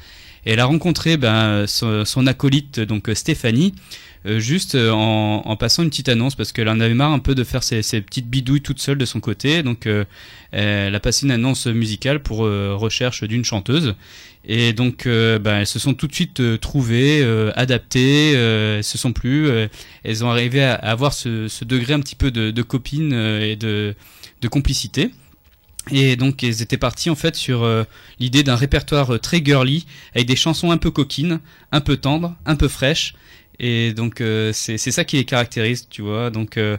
[0.46, 3.74] Et elle a rencontré ben, son, son acolyte, donc Stéphanie,
[4.26, 7.36] euh, juste euh, en, passant une petite annonce parce qu'elle en avait marre un peu
[7.36, 9.64] de faire ses, petites bidouilles toute seule de son côté.
[9.64, 10.06] Donc euh,
[10.52, 13.96] elle a passé une annonce musicale pour recherche d'une chanteuse.
[14.46, 17.26] Et donc ben, elles se sont tout de suite trouvées,
[17.56, 19.50] adaptées, elles se sont plus.
[20.04, 23.96] elles ont arrivé à, avoir ce, degré un petit peu de, copine et de,
[24.52, 25.10] complicité.
[25.92, 27.68] Et donc ils étaient partis en fait sur
[28.20, 31.40] l'idée d'un répertoire très girly avec des chansons un peu coquines,
[31.72, 33.16] un peu tendres, un peu fraîches.
[33.60, 36.30] Et donc euh, c'est ça qui les caractérise, tu vois.
[36.30, 36.78] Donc euh,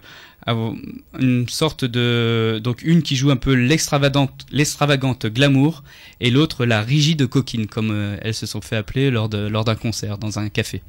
[1.19, 5.85] une sorte de donc une qui joue un peu l'extravagante glamour
[6.21, 9.65] et l'autre la rigide coquine comme euh, elles se sont fait appeler lors de lors
[9.65, 10.83] d'un concert dans un café.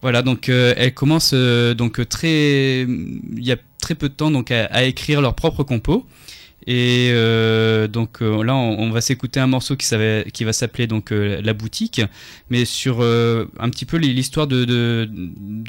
[0.00, 4.50] Voilà, donc euh, elles commencent donc très il y a très peu de temps donc
[4.50, 6.06] à, à écrire leur propre compo.
[6.66, 11.40] Et euh, donc euh, là, on, va s'écouter un morceau qui, va s'appeler donc euh,
[11.42, 12.00] La Boutique,
[12.50, 15.08] mais sur un petit peu l'histoire de,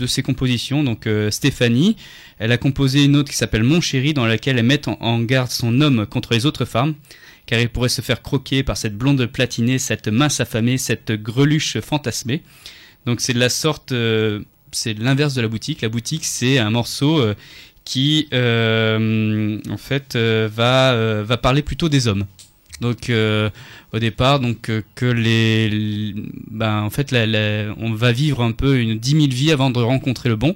[0.05, 0.83] ses compositions.
[0.83, 1.95] Donc Stéphanie,
[2.37, 5.49] elle a composé une autre qui s'appelle Mon Chéri, dans laquelle elle met en, garde
[5.49, 6.93] son homme contre les autres femmes,
[7.45, 11.79] car il pourrait se faire croquer par cette blonde platinée, cette mince affamée, cette greluche
[11.79, 12.43] fantasmée.
[13.05, 13.93] Donc c'est de la sorte,
[14.71, 15.81] c'est l'inverse de la boutique.
[15.81, 17.23] La boutique, c'est un morceau
[17.85, 22.25] qui, euh, en fait, euh, va euh, va parler plutôt des hommes.
[22.81, 23.11] Donc
[23.93, 26.13] au départ, donc que les,
[26.51, 29.79] ben en fait, la- on va vivre un peu une 10 000 vies avant de
[29.79, 30.55] rencontrer le bon.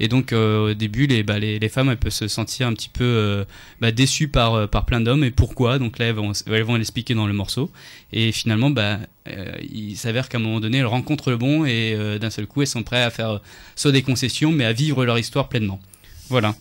[0.00, 2.90] Et donc au début, les, bah, les, les femmes elles peuvent se sentir un petit
[2.90, 3.46] peu
[3.80, 5.24] bah, déçues par, par plein d'hommes.
[5.24, 5.78] Et pourquoi?
[5.78, 6.14] Donc là, elles
[6.64, 7.70] vont, l'expliquer dans le morceau.
[8.12, 8.98] Et finalement, bah,
[9.72, 12.68] il s'avère qu'à un moment donné, elles rencontrent le bon et d'un seul coup, elles
[12.68, 13.40] sont prêtes à faire
[13.76, 15.80] soit des concessions, mais à vivre leur histoire pleinement.
[16.28, 16.54] Voilà.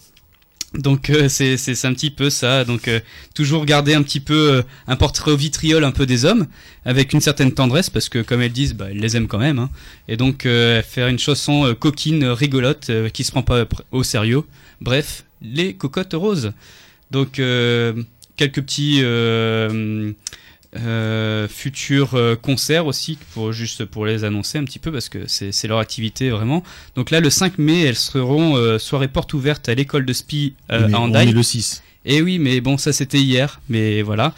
[0.73, 2.63] Donc euh, c'est c'est un petit peu ça.
[2.63, 3.01] Donc euh,
[3.33, 6.47] toujours garder un petit peu euh, un portrait au vitriol un peu des hommes
[6.85, 9.59] avec une certaine tendresse parce que comme elles disent, bah, elles les aiment quand même.
[9.59, 9.69] hein.
[10.07, 14.43] Et donc faire une chanson coquine, rigolote, qui se prend pas au sérieux.
[14.79, 16.53] Bref, les cocottes roses.
[17.11, 17.33] Donc
[18.37, 19.01] quelques petits
[20.77, 25.19] euh, futurs euh, concerts aussi pour juste pour les annoncer un petit peu parce que
[25.27, 26.63] c'est leur activité vraiment.
[26.95, 30.53] Donc là le 5 mai elles seront euh, soirée porte ouverte à l'école de Spi
[30.71, 31.29] euh, à on Hendaye.
[31.29, 31.83] est le 6.
[32.05, 34.33] Et oui mais bon ça c'était hier mais voilà.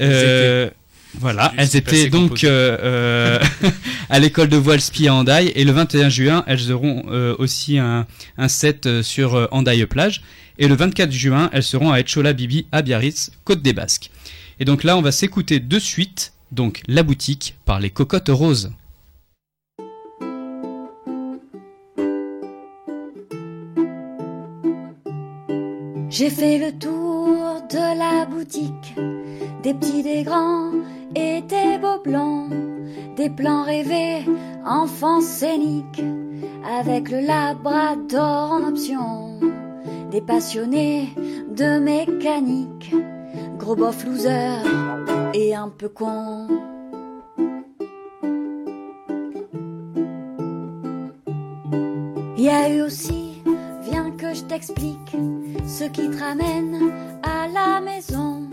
[0.00, 0.68] Euh,
[1.14, 3.38] voilà, elles étaient donc euh, euh,
[4.10, 7.78] à l'école de voile Spi à Hendaye et le 21 juin elles auront euh, aussi
[7.78, 8.06] un,
[8.36, 10.22] un set sur euh, Hendaye plage
[10.58, 14.10] et le 24 juin elles seront à Etchola Bibi à Biarritz, Côte des Basques.
[14.60, 18.70] Et donc là on va s'écouter de suite donc La Boutique par les Cocottes Roses.
[26.10, 28.94] J'ai fait le tour de la boutique,
[29.62, 30.72] des petits, des grands
[31.14, 32.50] et des beaux blancs,
[33.16, 34.24] des plans rêvés,
[34.64, 36.02] enfants scéniques,
[36.66, 39.38] avec le labrador en option,
[40.10, 41.10] des passionnés
[41.54, 42.94] de mécanique,
[43.58, 44.62] gros bof loser
[45.34, 46.46] et un peu con.
[52.36, 53.42] Il y a eu aussi,
[53.82, 55.16] viens que je t'explique,
[55.66, 58.48] ce qui te ramène à la maison.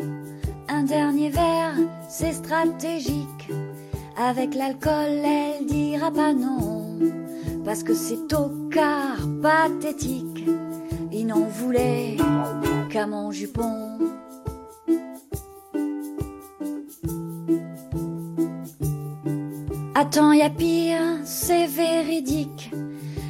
[0.68, 1.76] Un dernier verre,
[2.10, 3.52] c'est stratégique.
[4.18, 6.98] Avec l'alcool, elle dira pas non.
[7.64, 10.45] Parce que c'est au quart pathétique.
[11.11, 12.18] Il n'en voulait
[12.90, 13.99] qu'à mon jupon.
[19.97, 22.69] Attends, y a pire, c'est véridique.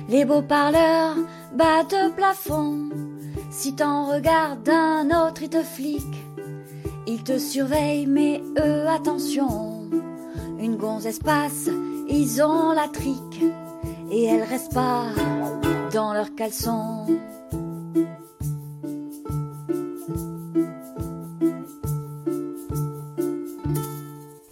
[0.10, 1.16] Les beaux parleurs
[1.56, 2.90] de plafond.
[3.52, 6.24] Si t'en regardes un autre, il te flique.
[7.06, 9.88] Il te surveille, mais eux, attention.
[10.60, 11.70] Une gonzesse passe,
[12.10, 13.44] ils ont la trique.
[14.10, 15.06] Et elles restent pas
[15.94, 17.06] dans leurs caleçons.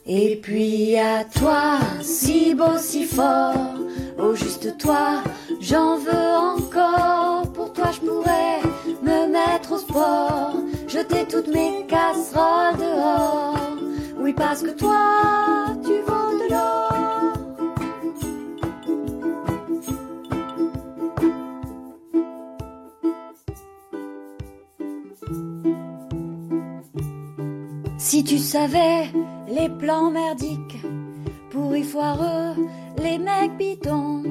[0.06, 3.56] Et puis à toi, si beau, si fort,
[4.20, 5.24] au juste toi,
[5.62, 7.50] j'en veux encore.
[7.54, 8.60] Pour toi, je pourrais
[9.02, 10.56] me mettre au sport,
[10.88, 13.78] jeter toutes mes casseroles dehors.
[14.20, 15.00] Oui, parce que toi,
[15.84, 16.94] tu vaux de l'or.
[27.98, 29.08] Si tu savais
[29.54, 30.82] les plans merdiques,
[31.52, 32.56] pourris foireux,
[32.98, 34.24] les mecs bidons,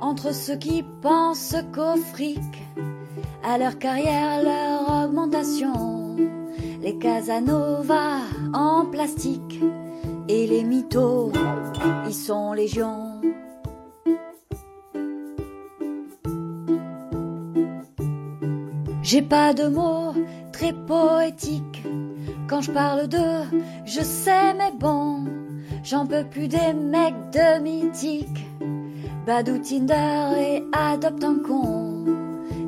[0.00, 2.40] entre ceux qui pensent qu'au fric,
[3.42, 6.16] à leur carrière, leur augmentation,
[6.80, 8.18] les Casanova
[8.54, 9.60] en plastique,
[10.28, 11.32] et les mythos,
[12.06, 13.20] ils sont légion.
[19.02, 20.14] J'ai pas de mots
[20.50, 21.73] très poétiques
[22.54, 25.24] quand je parle d'eux, je sais mais bon,
[25.82, 28.46] j'en peux plus des mecs de mythique.
[29.26, 32.04] Badou Tinder et adopte un con.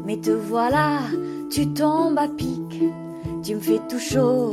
[0.05, 1.03] Mais te voilà,
[1.53, 2.83] tu tombes à pic,
[3.45, 4.51] tu me fais tout chaud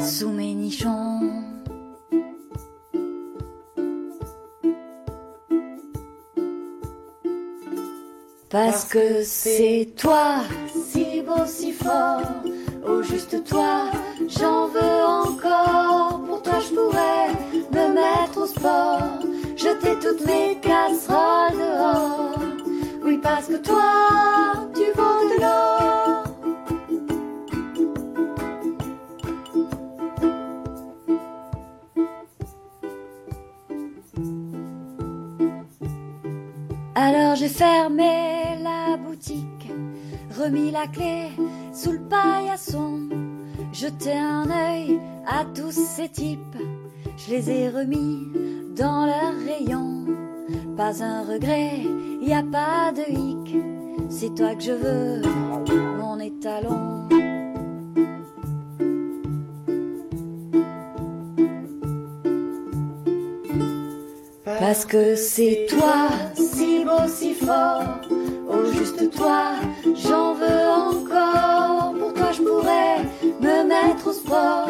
[0.00, 1.20] sous mes nichons.
[8.48, 10.36] Parce que c'est toi,
[10.72, 12.22] si beau, si fort,
[12.86, 13.90] au juste toi,
[14.38, 16.20] j'en veux encore.
[16.26, 17.28] Pour toi, je pourrais
[17.72, 19.18] me mettre au sport,
[19.56, 22.38] jeter toutes mes casseroles dehors.
[23.04, 26.24] Oui, parce que toi, tu vaux de l'or.
[36.94, 39.72] Alors j'ai fermé la boutique,
[40.38, 41.30] remis la clé
[41.72, 43.08] sous le paillasson
[43.72, 46.56] jeté un œil à tous ces types,
[47.16, 48.28] je les ai remis
[48.76, 50.04] dans leur rayon.
[50.76, 51.80] Pas un regret,
[52.20, 53.56] y a pas de hic,
[54.10, 55.22] c'est toi que je veux,
[55.98, 57.08] mon étalon.
[64.44, 68.00] Parce que c'est toi, si beau, si fort.
[68.54, 69.52] Oh, juste toi,
[69.96, 71.94] j'en veux encore.
[71.98, 72.98] Pour toi, je pourrais
[73.40, 74.68] me mettre au sport.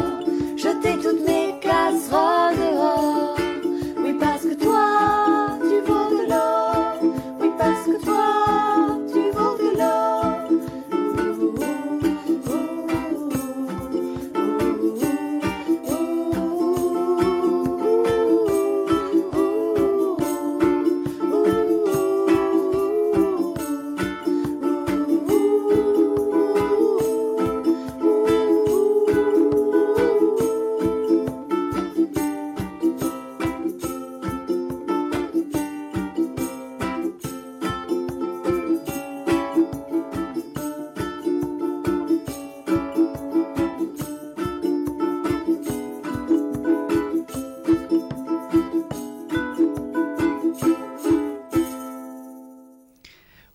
[0.55, 3.42] Jeter toutes mes casseroles dehors.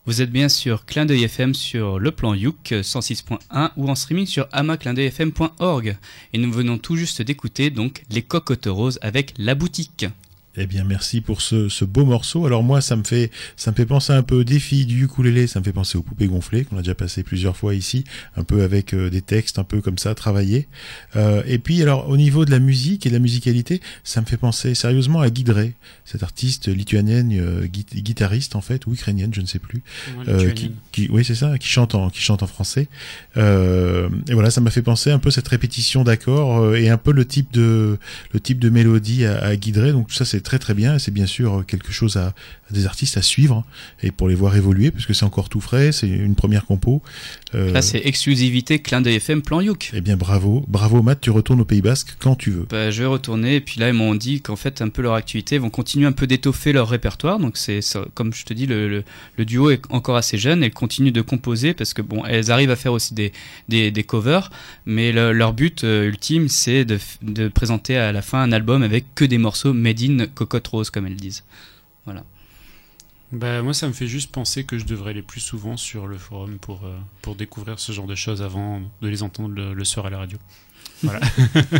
[0.08, 4.24] Vous êtes bien sur Clin d'œil FM sur le plan Youk 106.1 ou en streaming
[4.24, 5.98] sur amaclindeuilfm.org.
[6.32, 10.06] Et nous venons tout juste d'écouter donc Les Cocottes Roses avec La Boutique.
[10.60, 12.44] Eh bien, merci pour ce, ce beau morceau.
[12.44, 15.46] Alors moi, ça me fait, ça me fait penser un peu au défi du ukulélé.
[15.46, 18.02] Ça me fait penser aux poupées gonflées qu'on a déjà passé plusieurs fois ici,
[18.36, 20.66] un peu avec euh, des textes, un peu comme ça, travaillés.
[21.14, 24.26] Euh, et puis, alors, au niveau de la musique et de la musicalité, ça me
[24.26, 25.74] fait penser sérieusement à Guy Drey,
[26.04, 29.82] cette artiste lituanienne, euh, gui- guitariste en fait, ou ukrainienne, je ne sais plus.
[30.18, 30.24] Ouais,
[30.90, 32.88] qui, oui, c'est ça, qui chante en, qui chante en français.
[33.36, 37.24] Et voilà, ça m'a fait penser un peu cette répétition d'accords et un peu le
[37.24, 37.98] type de,
[38.32, 39.92] le type de mélodie à, à Guy Drey.
[39.92, 40.96] Donc tout ça, c'est très très bien.
[40.96, 43.64] Et c'est bien sûr quelque chose à, à des artistes à suivre
[44.02, 45.92] et pour les voir évoluer, parce que c'est encore tout frais.
[45.92, 47.02] C'est une première compo.
[47.54, 49.90] Euh, Là, c'est exclusivité Clin d'œil FM plan Youk.
[49.94, 51.20] Eh bien, bravo, bravo Matt.
[51.20, 52.66] Tu retournes au Pays Basque quand tu veux.
[52.70, 55.14] Bah, je vais retourner et puis là ils m'ont dit qu'en fait un peu leur
[55.14, 57.80] activité vont continuer un peu d'étoffer leur répertoire donc c'est
[58.14, 59.04] comme je te dis le, le,
[59.36, 62.70] le duo est encore assez jeune elles continuent de composer parce que bon elles arrivent
[62.70, 63.32] à faire aussi des,
[63.68, 64.50] des, des covers
[64.86, 68.82] mais le- leur but euh, ultime c'est de, de présenter à la fin un album
[68.82, 71.44] avec que des morceaux made in cocotte rose comme elles disent
[72.04, 72.24] voilà
[73.32, 76.16] Bah, moi, ça me fait juste penser que je devrais aller plus souvent sur le
[76.16, 79.84] forum pour, euh, pour découvrir ce genre de choses avant de les entendre le, le
[79.84, 80.38] soir à la radio.
[81.02, 81.20] Voilà.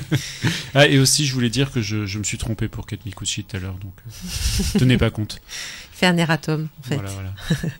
[0.74, 3.44] ah, et aussi, je voulais dire que je, je me suis trompé pour Kate Mikuchi
[3.44, 5.40] tout à l'heure, donc euh, tenez pas compte.
[5.92, 6.96] Fait un erratum, en fait.
[6.96, 7.34] Voilà, voilà.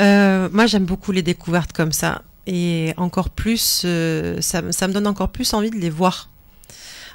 [0.00, 2.22] Euh, moi, j'aime beaucoup les découvertes comme ça.
[2.46, 6.30] Et encore plus, euh, ça, ça me donne encore plus envie de les voir.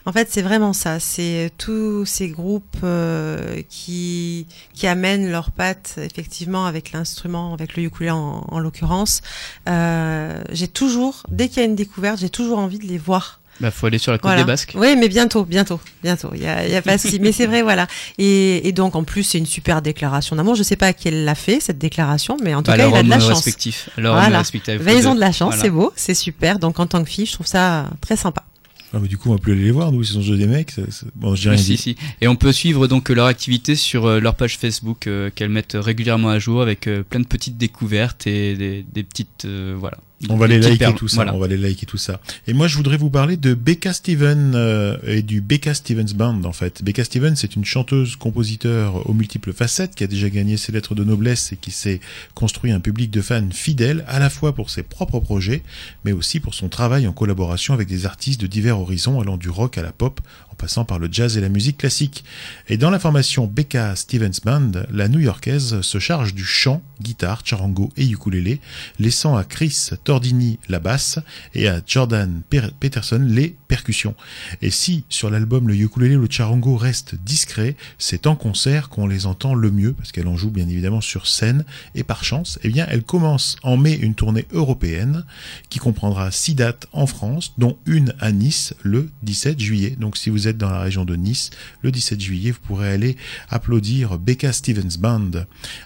[0.07, 0.99] En fait, c'est vraiment ça.
[1.01, 7.83] C'est tous ces groupes euh, qui, qui amènent leurs pattes, effectivement, avec l'instrument, avec le
[7.83, 9.21] ukulélé en, en l'occurrence.
[9.67, 13.41] Euh, j'ai toujours, dès qu'il y a une découverte, j'ai toujours envie de les voir.
[13.59, 14.43] bah faut aller sur la côte Voilà.
[14.43, 16.29] des Basques Oui, mais bientôt, bientôt, bientôt.
[16.33, 17.19] Il y a, y a pas souci.
[17.19, 17.85] Mais c'est vrai, voilà.
[18.17, 20.55] Et, et donc, en plus, c'est une super déclaration d'amour.
[20.55, 22.95] Je sais pas qui elle l'a fait, cette déclaration, mais en tout Bah, cas, il
[22.95, 23.29] a de la chance.
[23.43, 23.89] respectif.
[23.97, 24.37] Leur voilà.
[24.39, 25.61] respectif, Bah, ils ont de la chance, voilà.
[25.63, 26.59] c'est beau, c'est super.
[26.59, 28.45] Donc, en tant que fille, je trouve ça très sympa.
[28.93, 30.47] Ah, mais du coup, on va plus aller les voir, nous, ils sont jeux des
[30.47, 30.73] mecs.
[31.15, 31.77] Bon, j'ai rien Oui, si, dit.
[31.77, 31.95] si.
[32.21, 35.77] Et on peut suivre donc leur activité sur euh, leur page Facebook euh, qu'elles mettent
[35.79, 39.97] régulièrement à jour avec euh, plein de petites découvertes et des, des petites euh, voilà.
[40.29, 41.17] On va les liker tout ça.
[41.17, 41.35] Voilà.
[41.35, 42.19] On va les liker tout ça.
[42.47, 46.43] Et moi, je voudrais vous parler de Becca Stevens euh, et du Becca Stevens Band
[46.43, 46.83] en fait.
[46.83, 50.95] Becca Stevens, c'est une chanteuse, compositeur aux multiples facettes qui a déjà gagné ses lettres
[50.95, 51.99] de noblesse et qui s'est
[52.33, 55.61] construit un public de fans fidèles à la fois pour ses propres projets,
[56.03, 59.49] mais aussi pour son travail en collaboration avec des artistes de divers horizons allant du
[59.49, 60.19] rock à la pop,
[60.51, 62.23] en passant par le jazz et la musique classique.
[62.69, 67.91] Et dans la formation Becca Stevens Band, la New-Yorkaise se charge du chant, guitare, charango
[67.97, 68.59] et ukulélé,
[68.99, 71.19] laissant à Chris Tordini la basse
[71.53, 72.41] et à Jordan
[72.79, 74.15] Peterson les percussions.
[74.61, 79.05] Et si sur l'album le ukulélé ou le charango restent discrets, c'est en concert qu'on
[79.05, 82.57] les entend le mieux parce qu'elle en joue bien évidemment sur scène et par chance,
[82.63, 85.25] eh bien elle commence en mai une tournée européenne
[85.69, 89.97] qui comprendra six dates en France, dont une à Nice le 17 juillet.
[89.99, 91.49] Donc si vous êtes dans la région de Nice,
[91.81, 93.17] le 17 juillet, vous pourrez aller
[93.49, 95.31] applaudir Becca Stevens Band.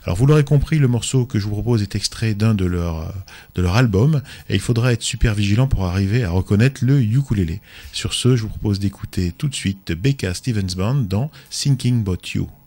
[0.04, 3.12] Alors vous l'aurez compris, le morceau que je vous propose est extrait d'un de leurs
[3.56, 4.11] de leur album
[4.50, 7.62] et il faudra être super vigilant pour arriver à reconnaître le ukulélé.
[7.94, 12.22] Sur ce, je vous propose d'écouter tout de suite Becca Stevens Band dans Thinking About
[12.34, 12.61] You.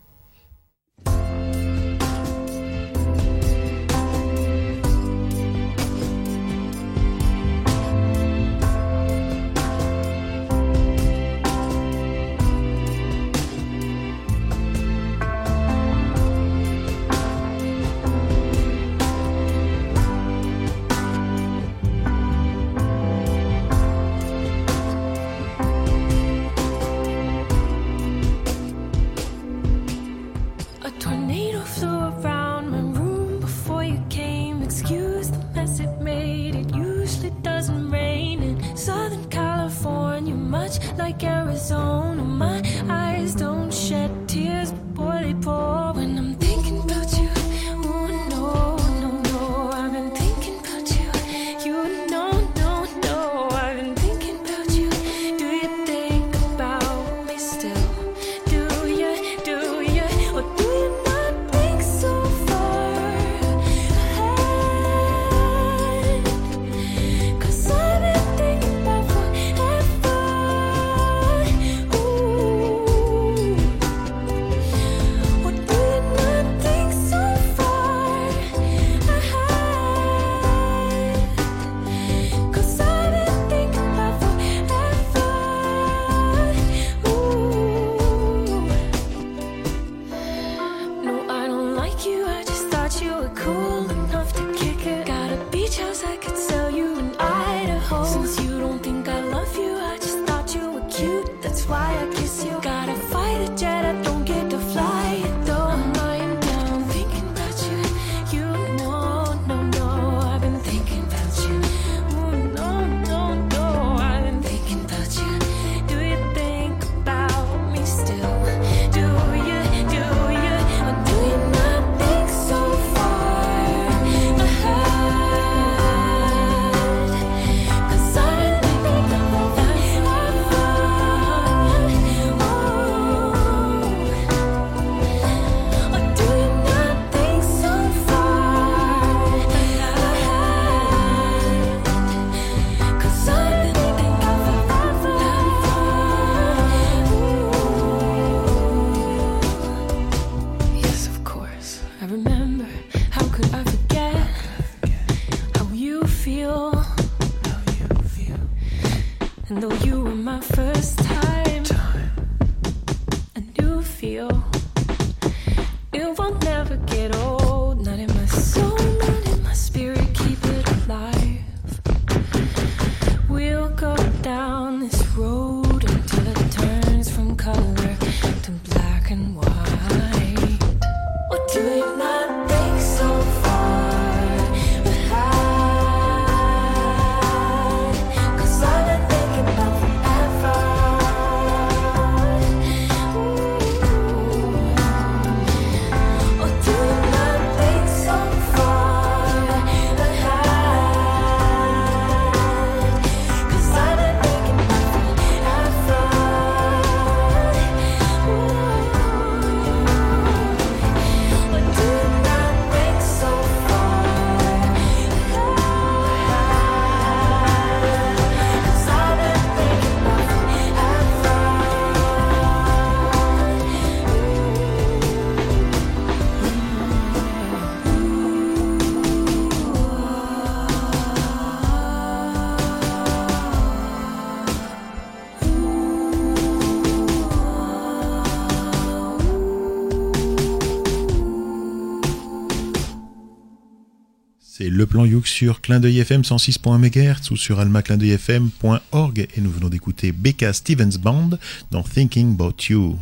[244.75, 249.69] Le plan Youk sur clin d'œil FM 106.1 MHz ou sur almaclindeuilfm.org et nous venons
[249.69, 251.29] d'écouter Becca Stevens Band
[251.71, 252.97] dans Thinking About You.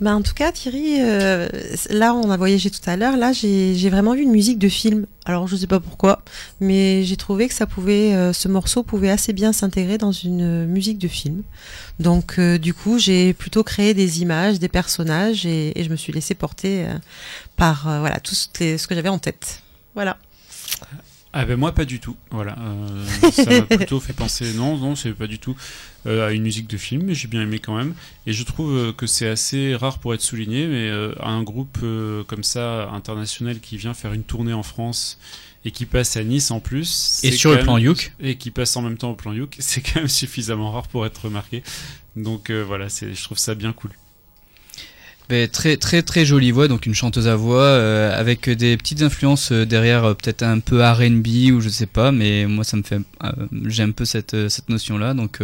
[0.00, 1.48] Bah, en tout cas, Thierry, euh,
[1.90, 3.16] là, on a voyagé tout à l'heure.
[3.16, 5.06] Là, j'ai vraiment vu une musique de film.
[5.26, 6.22] Alors, je sais pas pourquoi,
[6.60, 10.66] mais j'ai trouvé que ça pouvait, euh, ce morceau pouvait assez bien s'intégrer dans une
[10.66, 11.42] musique de film.
[11.98, 15.96] Donc, euh, du coup, j'ai plutôt créé des images, des personnages, et, et je me
[15.96, 16.94] suis laissé porter euh,
[17.56, 18.48] par voilà tout ce
[18.86, 19.62] que j'avais en tête.
[19.94, 20.16] Voilà.
[21.34, 22.56] Ah ben moi pas du tout, voilà.
[22.58, 25.54] Euh, ça m'a plutôt fait penser, non, non, c'est pas du tout
[26.06, 27.94] euh, à une musique de film, mais j'ai bien aimé quand même.
[28.26, 31.78] Et je trouve euh, que c'est assez rare pour être souligné, mais euh, un groupe
[31.82, 35.18] euh, comme ça, international, qui vient faire une tournée en France
[35.64, 37.20] et qui passe à Nice en plus.
[37.22, 38.12] Et sur le plan Youk.
[38.20, 41.04] Et qui passe en même temps au plan Youk, c'est quand même suffisamment rare pour
[41.04, 41.62] être remarqué.
[42.16, 43.90] Donc euh, voilà, c'est, je trouve ça bien cool.
[45.28, 49.52] Très très très jolie voix, donc une chanteuse à voix euh, avec des petites influences
[49.52, 52.82] euh, derrière, euh, peut-être un peu R&B ou je sais pas, mais moi ça me
[52.82, 53.32] fait, euh,
[53.66, 55.40] j'ai un peu cette cette notion là, donc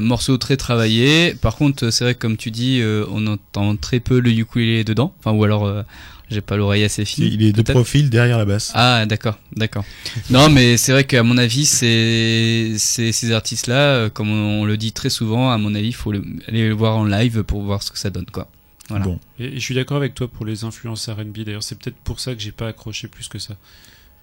[0.00, 1.34] morceau très travaillé.
[1.34, 5.14] Par contre, c'est vrai que comme tu dis, on entend très peu le ukulélé dedans,
[5.20, 5.84] enfin ou alors
[6.30, 7.24] j'ai pas l'oreille assez fine.
[7.24, 8.70] Il est de profil derrière la basse.
[8.74, 9.84] Ah d'accord, d'accord.
[10.30, 14.76] non mais c'est vrai qu'à mon avis, c'est c'est- ces artistes-là, comme on, on le
[14.76, 17.62] dit très souvent, à mon avis, il faut le- aller le voir en live pour
[17.62, 18.50] voir ce que ça donne quoi.
[18.90, 19.06] Voilà.
[19.38, 21.40] Et, et je suis d'accord avec toi pour les influences R&B.
[21.44, 23.54] D'ailleurs, c'est peut-être pour ça que j'ai pas accroché plus que ça.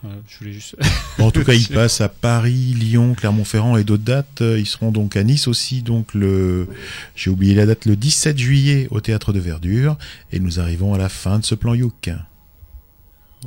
[0.04, 0.76] Voilà, je voulais juste.
[1.18, 4.42] Bon, en tout cas, ils passent à Paris, Lyon, Clermont-Ferrand et d'autres dates.
[4.42, 6.68] Euh, Ils seront donc à Nice aussi, donc le,
[7.16, 9.98] j'ai oublié la date, le 17 juillet au Théâtre de Verdure.
[10.32, 12.10] Et nous arrivons à la fin de ce plan Youk.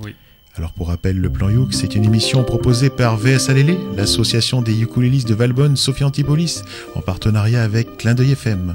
[0.02, 0.14] Oui.
[0.58, 4.82] Alors pour rappel, le plan Youk, c'est une émission proposée par VS Alélé, l'association des
[4.82, 6.64] ukulélistes de Valbonne, Sophie Antipolis,
[6.96, 8.74] en partenariat avec Clin d'œil FM.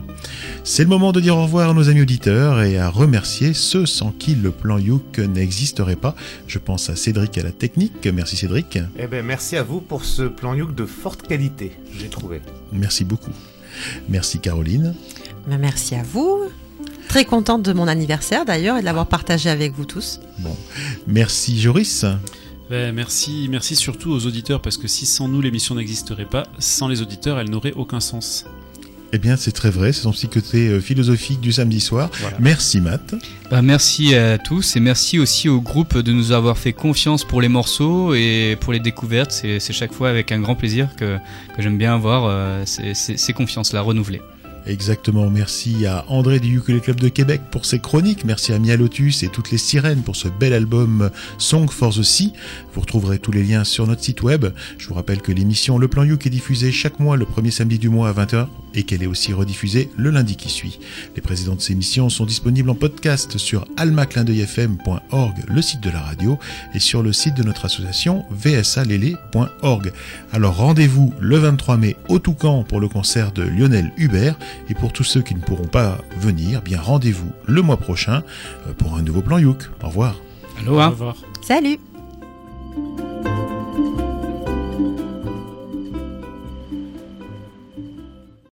[0.64, 3.86] C'est le moment de dire au revoir à nos amis auditeurs et à remercier ceux
[3.86, 6.16] sans qui le plan Youk n'existerait pas.
[6.48, 8.08] Je pense à Cédric à la technique.
[8.14, 8.80] Merci Cédric.
[8.98, 12.42] Eh ben, merci à vous pour ce plan Youk de forte qualité, j'ai trouvé.
[12.72, 13.34] Merci beaucoup.
[14.08, 14.96] Merci Caroline.
[15.48, 16.46] Ben, merci à vous.
[17.14, 20.20] Très contente de mon anniversaire d'ailleurs et de l'avoir partagé avec vous tous.
[20.40, 20.58] Bon.
[21.06, 22.06] Merci Joris.
[22.72, 26.88] Ben, merci, merci surtout aux auditeurs parce que si sans nous l'émission n'existerait pas, sans
[26.88, 28.46] les auditeurs, elle n'aurait aucun sens.
[29.16, 32.10] Eh bien, c'est très vrai, c'est son petit côté euh, philosophique du samedi soir.
[32.40, 33.14] Merci Matt.
[33.52, 37.42] Bah, merci à tous et merci aussi au groupe de nous avoir fait confiance pour
[37.44, 39.32] les morceaux et pour les découvertes.
[39.32, 41.18] C'est c'est chaque fois avec un grand plaisir que,
[41.56, 44.22] que j'aime bien avoir euh, ces, ces- ces confiances-là renouvelées.
[44.66, 48.78] Exactement, merci à André du Ukulele Club de Québec pour ses chroniques, merci à Mia
[48.78, 52.32] Lotus et toutes les sirènes pour ce bel album Song for the Sea.
[52.74, 54.46] Vous retrouverez tous les liens sur notre site web.
[54.78, 57.78] Je vous rappelle que l'émission Le Plan Youk est diffusée chaque mois le premier samedi
[57.78, 60.80] du mois à 20h et qu'elle est aussi rediffusée le lundi qui suit.
[61.16, 66.38] Les précédentes émissions sont disponibles en podcast sur almaclindeuilfm.org, le site de la radio,
[66.74, 69.92] et sur le site de notre association vsalélé.org.
[70.32, 74.38] Alors rendez-vous le 23 mai au Toucan pour le concert de Lionel Hubert
[74.70, 78.24] et pour tous ceux qui ne pourront pas venir, bien rendez-vous le mois prochain
[78.68, 79.70] euh, pour un nouveau plan Youk.
[79.84, 80.16] Au revoir.
[80.60, 80.88] Aloha.
[80.88, 81.16] Au revoir.
[81.42, 81.80] Salut